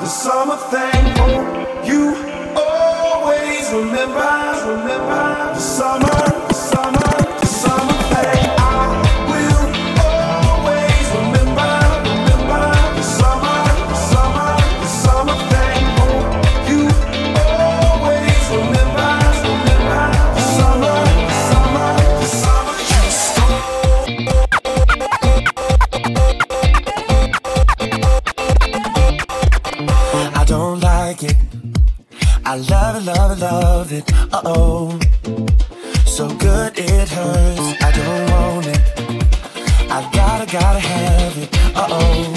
the 0.00 0.06
summer 0.06 0.56
thing. 0.56 1.06
You 1.86 2.14
always 2.56 3.70
remember, 3.72 4.66
remember 4.66 5.54
the 5.54 5.60
summer, 5.60 6.48
the 6.48 6.54
summer. 6.54 7.05
I 32.56 32.58
love 32.60 32.96
it, 32.96 33.04
love 33.04 33.32
it, 33.32 33.40
love 33.42 33.92
it. 33.92 34.12
Uh 34.32 34.40
oh. 34.46 34.98
So 36.06 36.26
good 36.36 36.72
it 36.78 37.06
hurts. 37.06 37.82
I 37.82 37.92
don't 37.92 38.30
want 38.30 38.66
it. 38.66 38.80
I 39.92 40.00
gotta, 40.10 40.50
gotta 40.50 40.78
have 40.78 41.36
it. 41.36 41.54
Uh 41.76 41.86
oh. 41.90 42.32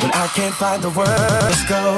But 0.00 0.16
I 0.16 0.26
can't 0.34 0.54
find 0.54 0.82
the 0.82 0.90
words. 0.98 1.62
Go. 1.68 1.96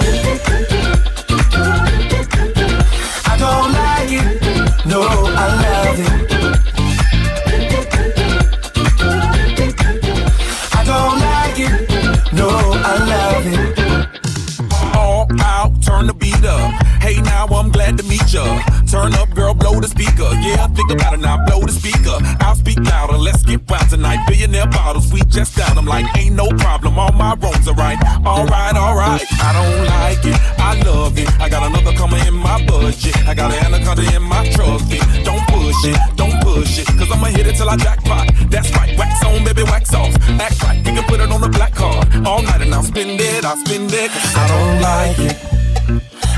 I 3.25 3.37
don't 3.39 3.73
like 3.73 4.11
it. 4.21 4.85
No, 4.85 5.01
I 5.01 5.47
love 5.65 5.99
it. 5.99 6.74
Up. 16.47 16.73
Hey, 17.01 17.21
now 17.21 17.47
I'm 17.47 17.71
glad 17.71 17.99
to 17.99 18.05
meet 18.05 18.33
ya. 18.33 18.45
Turn 18.87 19.15
up, 19.15 19.31
girl, 19.35 19.55
blow 19.55 19.81
the 19.81 19.89
speaker. 19.89 20.29
Yeah, 20.41 20.67
think 20.69 20.91
about 20.91 21.15
it 21.15 21.21
now, 21.21 21.45
blow 21.45 21.61
the 21.61 21.73
speaker. 21.73 22.17
I'll 22.41 22.55
speak 22.55 22.79
louder, 22.81 23.19
let's 23.19 23.43
get 23.43 23.69
wild 23.69 23.89
tonight. 23.91 24.25
Billionaire 24.27 24.67
bottles, 24.69 25.13
we 25.13 25.21
just 25.29 25.57
down 25.57 25.77
them 25.77 25.87
like 25.87 26.07
ain't 26.17 26.35
no 26.35 26.49
problem. 26.49 26.99
All 26.99 27.13
my 27.13 27.35
wrongs 27.35 27.69
are 27.69 27.75
right. 27.75 27.99
Alright, 28.25 28.77
alright. 28.77 29.27
I 29.41 29.51
don't 29.53 29.87
like 29.87 30.25
it, 30.25 30.39
I 30.59 30.81
love 30.85 31.19
it. 31.19 31.29
I 31.41 31.49
got 31.49 31.67
another 31.67 31.97
coming 31.97 32.25
in 32.27 32.35
my 32.35 32.65
budget. 32.67 33.17
I 33.27 33.35
got 33.35 33.53
an 33.53 33.65
anaconda 33.65 34.05
in 34.15 34.23
my 34.23 34.49
trusty. 34.53 34.99
Don't 35.25 35.45
push 35.49 35.85
it, 35.85 35.99
don't 36.17 36.41
push 36.43 36.79
it. 36.79 36.87
Cause 36.87 37.11
I'ma 37.11 37.27
hit 37.27 37.47
it 37.47 37.57
till 37.57 37.69
I 37.69 37.77
jackpot. 37.77 38.31
That's 38.49 38.71
right, 38.77 38.97
wax 38.99 39.25
on, 39.25 39.45
baby, 39.45 39.63
wax 39.65 39.93
off. 39.95 40.15
Act 40.41 40.63
right, 40.63 40.79
we 40.79 40.93
can 40.93 41.05
put 41.05 41.21
it 41.21 41.31
on 41.31 41.41
the 41.41 41.49
black 41.49 41.75
card. 41.75 42.09
All 42.27 42.43
night 42.43 42.63
and 42.63 42.75
I'll 42.75 42.83
spend 42.83 43.21
it, 43.21 43.45
I'll 43.45 43.57
spend 43.57 43.93
it. 43.93 44.11
Cause 44.11 44.37
I 44.37 44.49
don't 44.49 44.81
like 44.81 45.19
it. 45.19 45.54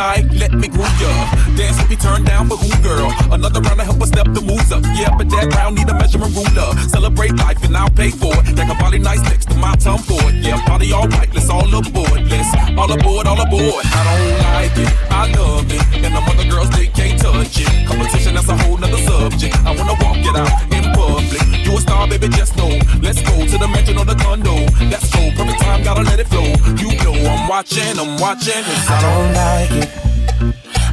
night. 0.00 0.24
Let 0.32 0.52
me 0.52 0.68
groove 0.68 0.96
ya. 1.00 1.12
Dance 1.56 1.76
with 1.80 1.90
me, 1.92 1.96
turn 1.96 2.24
down 2.24 2.48
for 2.48 2.56
who, 2.56 2.70
girl? 2.82 3.08
Another 3.36 3.60
round 3.60 3.78
to 3.80 3.84
help 3.84 4.00
us 4.00 4.08
step 4.08 4.28
the 4.36 4.40
moves 4.40 4.72
up. 4.72 4.82
Yeah, 4.96 5.12
but 5.18 5.28
that 5.34 5.46
round 5.56 5.76
need 5.76 5.88
a 5.88 5.94
measurement 5.94 6.32
ruler. 6.34 6.68
Celebrate 6.88 7.34
life 7.44 7.60
and 7.66 7.76
I'll 7.76 7.94
pay 8.00 8.10
for 8.10 8.32
it. 8.40 8.56
Like 8.56 8.70
a 8.74 8.76
body 8.82 8.98
nice 8.98 9.22
next 9.30 9.46
to 9.50 9.56
my 9.56 9.74
tongue 9.76 10.04
for 10.08 10.20
it. 10.28 10.34
Yeah, 10.46 10.58
party 10.66 10.92
all 10.92 11.08
right. 11.08 11.28
Let's 11.34 11.50
all 11.50 11.68
aboard. 11.68 12.20
Let's 12.32 12.50
all 12.80 12.90
aboard, 12.90 13.26
all 13.26 13.40
aboard. 13.40 13.84
I 13.98 14.00
don't 14.08 14.36
like 14.48 14.76
it. 14.84 14.90
I 15.20 15.22
love 15.36 15.68
it. 15.68 15.84
And 16.04 16.12
the 16.16 16.22
other 16.30 16.48
girls, 16.48 16.70
they 16.70 16.86
can't 16.88 17.20
touch 17.20 17.60
it. 17.60 17.70
Competition, 17.86 18.34
that's 18.34 18.48
a 18.48 18.56
whole 18.62 18.78
nother 18.78 19.02
subject. 19.08 19.54
I 19.68 19.70
wanna 19.76 19.96
walk 20.00 20.20
it 20.30 20.36
out 20.42 20.52
in 20.76 20.84
public. 20.96 21.44
You 21.66 21.76
a 21.76 21.80
star, 21.80 22.08
baby, 22.08 22.28
just 22.28 22.56
know. 22.56 22.72
Let's 23.04 23.20
go 23.28 23.34
to 23.52 23.56
the 23.62 23.68
mansion 23.68 23.98
or 23.98 24.06
the 24.06 24.16
condo. 24.16 24.54
Let's 24.92 25.08
go. 25.12 25.20
Perfect 25.36 25.60
time, 25.60 25.82
gotta 25.84 26.02
let 26.02 26.18
it 26.18 26.28
flow. 26.32 26.48
You 26.80 26.88
know 27.04 27.14
I'm 27.32 27.48
watching, 27.48 27.98
I'm 27.98 28.18
watching. 28.18 28.64
'cause 28.64 28.90
I 28.90 28.98
don't 29.04 29.32
like 29.34 29.72
it. 29.84 29.89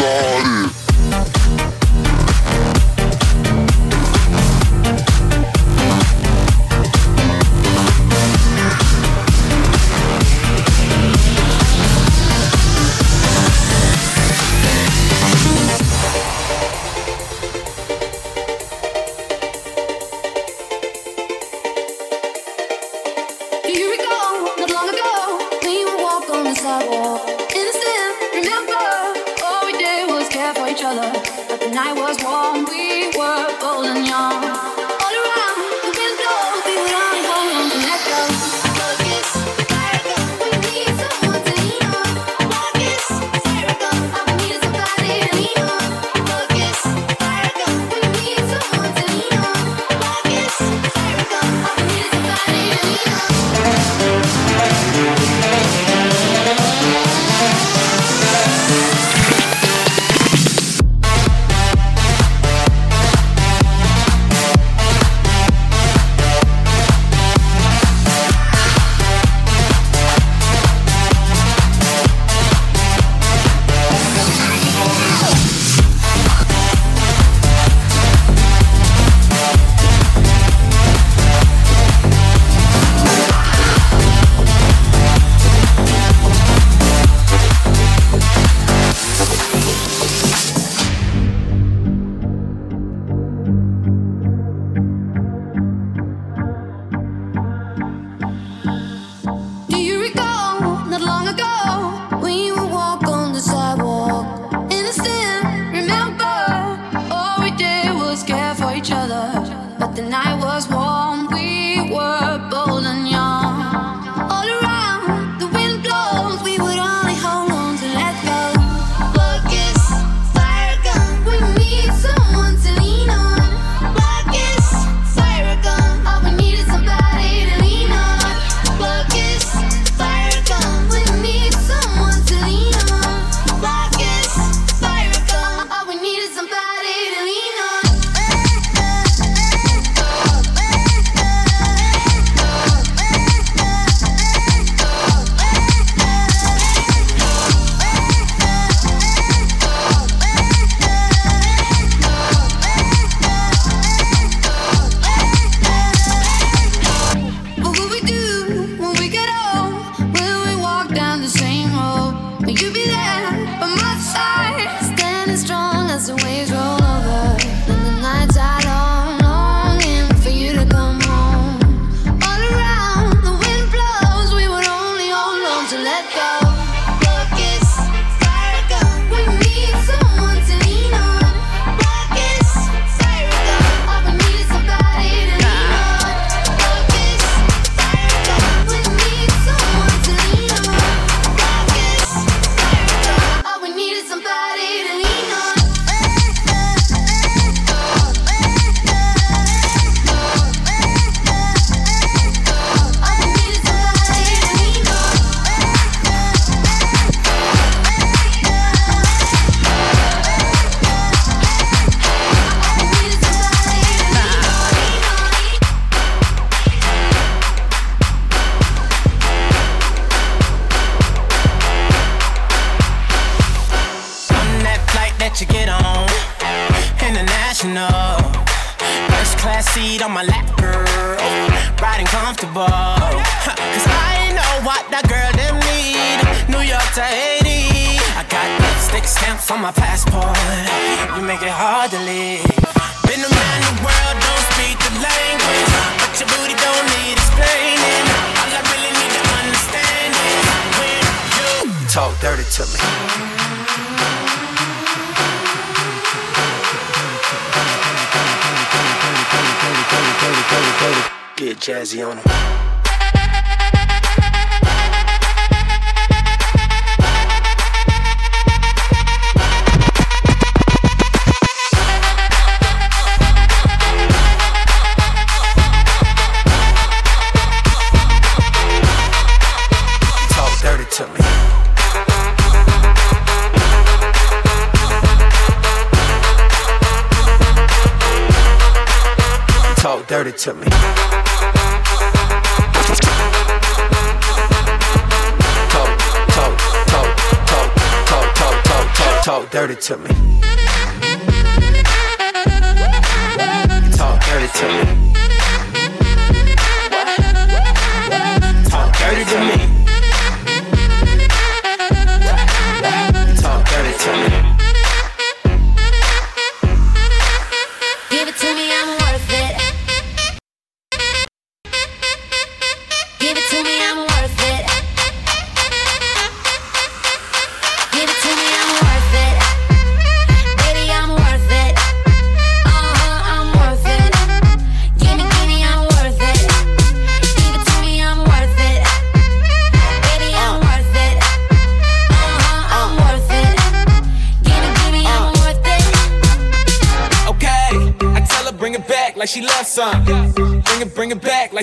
Getting 0.00 0.69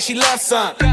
she 0.07 0.13
loves 0.13 0.41
some. 0.41 0.86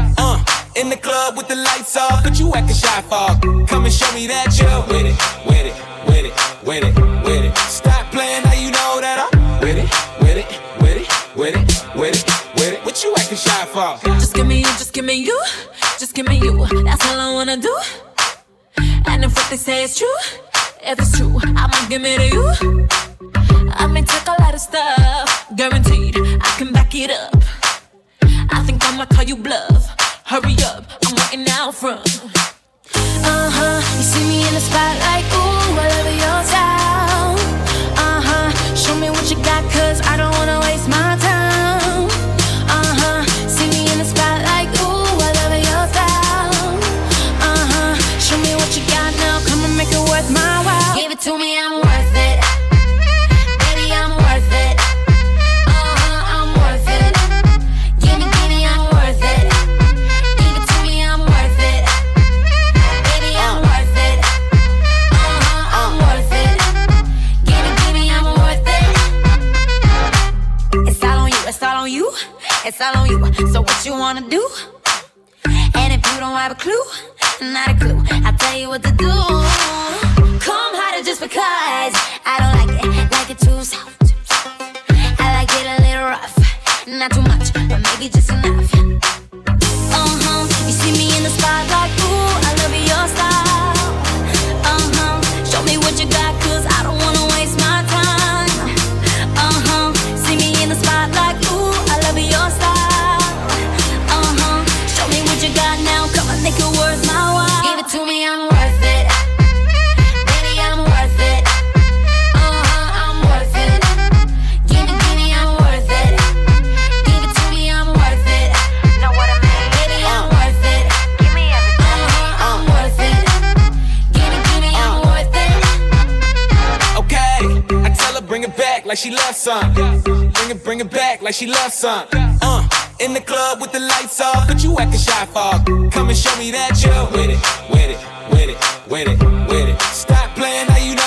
like 128.95 129.03
she 129.03 129.11
loves 129.11 129.37
some. 129.37 129.73
Bring 129.73 130.51
it, 130.51 130.63
bring 130.63 130.79
it 130.79 130.89
back 130.89 131.21
like 131.21 131.33
she 131.33 131.47
loves 131.47 131.73
some. 131.73 132.07
Uh, 132.13 132.65
in 133.01 133.13
the 133.13 133.19
club 133.19 133.59
with 133.59 133.73
the 133.73 133.79
lights 133.79 134.21
off, 134.21 134.47
but 134.47 134.63
you 134.63 134.77
acting 134.79 135.01
shy 135.01 135.25
for. 135.25 135.51
Come 135.91 136.07
and 136.07 136.17
show 136.17 136.33
me 136.37 136.49
that 136.51 136.81
you're 136.81 137.05
with 137.11 137.29
it, 137.29 137.41
with 137.69 137.91
it, 137.91 137.99
with 138.31 138.49
it, 138.49 138.89
with 138.89 139.07
it, 139.09 139.49
with 139.49 139.67
it. 139.67 139.81
Stop 139.91 140.33
playing, 140.35 140.67
now 140.67 140.77
you 140.77 140.95
know 140.95 141.04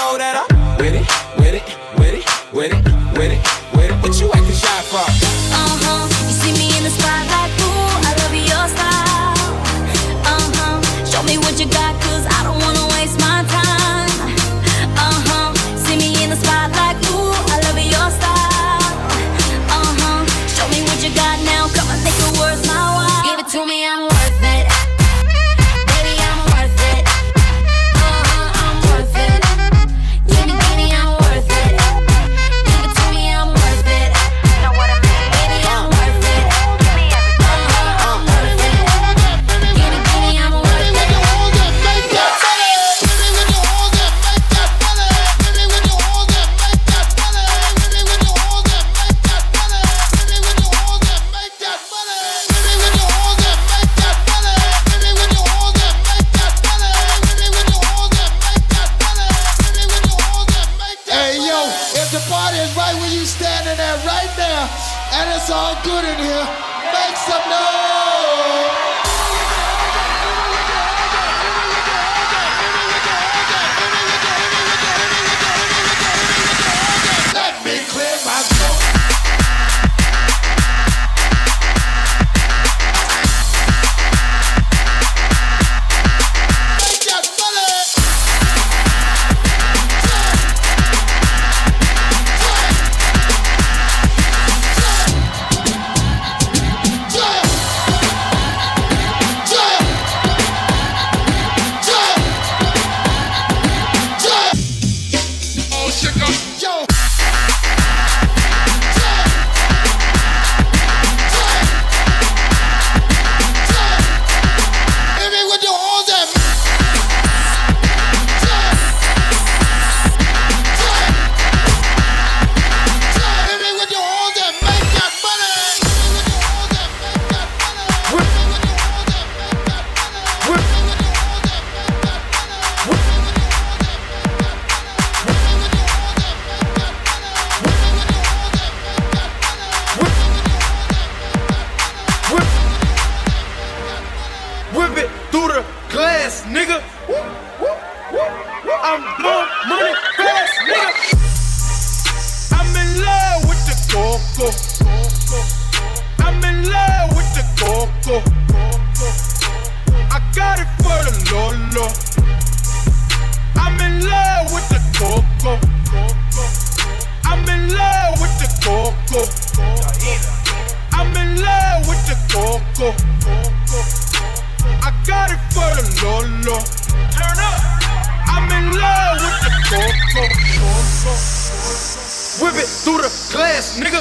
nigga. 183.77 184.01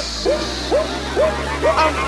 I'm 1.76 2.07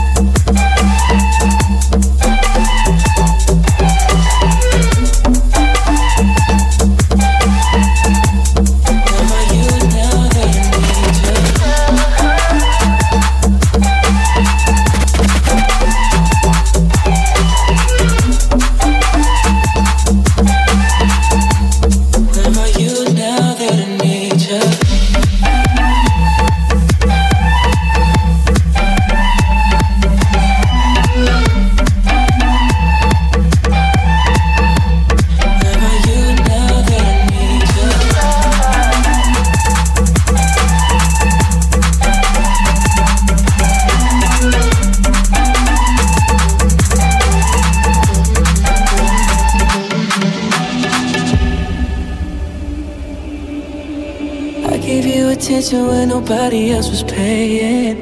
Attention 55.61 55.87
when 55.87 56.09
nobody 56.09 56.71
else 56.71 56.89
was 56.89 57.03
paying. 57.03 57.95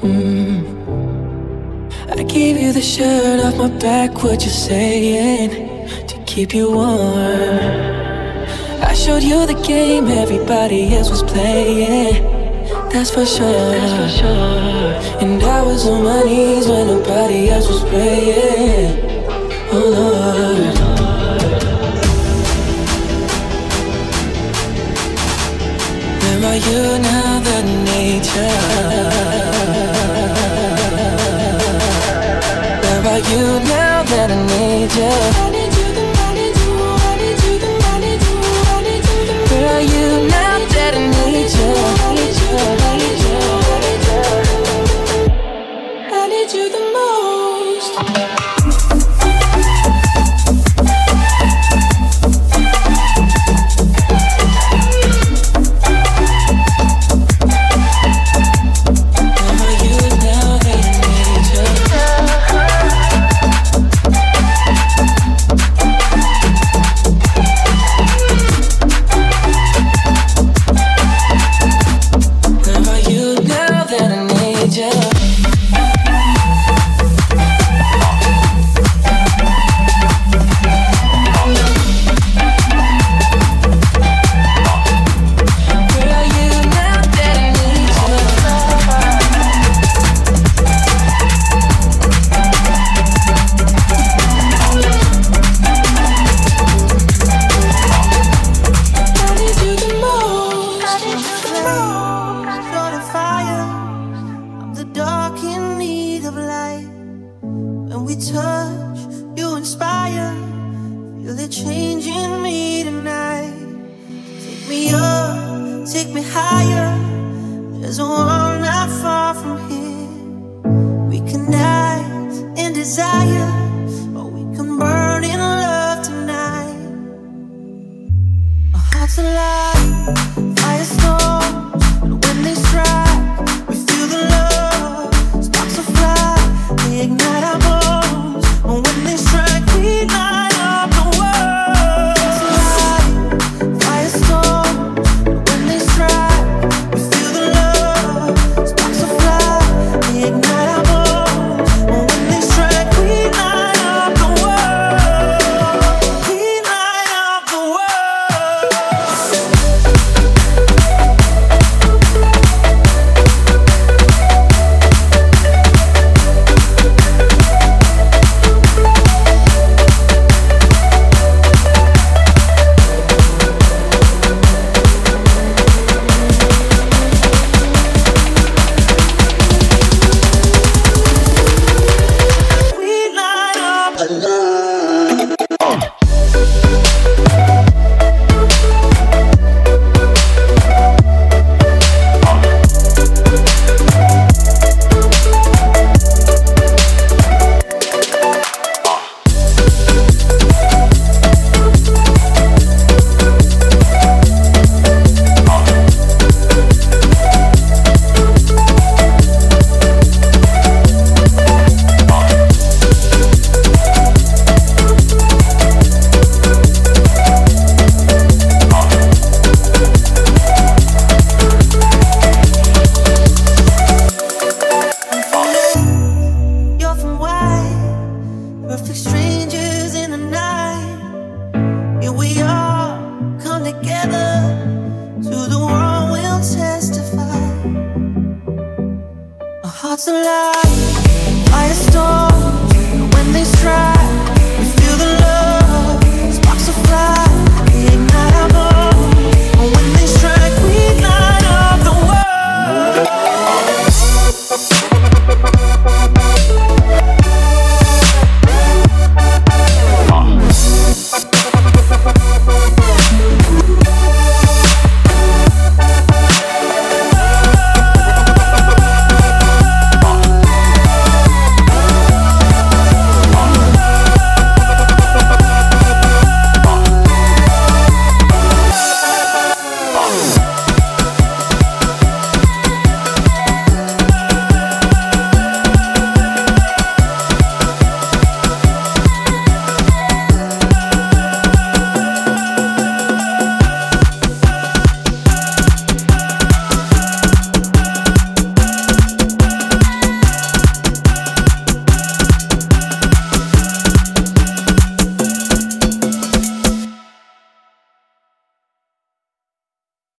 Mm. 0.00 0.62
I 2.10 2.22
gave 2.22 2.56
you 2.58 2.72
the 2.72 2.80
shirt 2.80 3.44
off 3.44 3.56
my 3.58 3.68
back, 3.78 4.22
what 4.22 4.42
you 4.44 4.50
saying? 4.50 5.50
To 6.06 6.24
keep 6.24 6.54
you 6.54 6.72
warm. 6.72 6.88
I 8.80 8.94
showed 8.94 9.22
you 9.22 9.46
the 9.46 9.60
game 9.66 10.06
everybody 10.08 10.94
else 10.96 11.10
was 11.10 11.22
playing. 11.22 12.22
That's 12.92 13.10
for 13.10 13.26
sure. 13.26 13.72
That's 13.72 13.92
for 14.00 14.08
sure. 14.18 15.22
And 15.22 15.42
I 15.42 15.62
was 15.62 15.86
on 15.86 16.02
my 16.02 16.22
knees 16.22 16.66
when 16.66 16.86
nobody 16.86 17.50
else 17.50 17.68
was 17.68 17.82
praying. 17.90 18.98
Oh 19.70 19.90
Lord. 19.96 20.77
You 26.66 26.98
now 26.98 27.40
that 27.40 27.64
nature? 27.84 28.54
Where 32.82 33.12
are 33.12 33.22
you 33.30 33.60
now 33.68 34.02
that 34.02 34.30
I 34.30 34.46
need 34.46 34.92
you? 34.94 35.47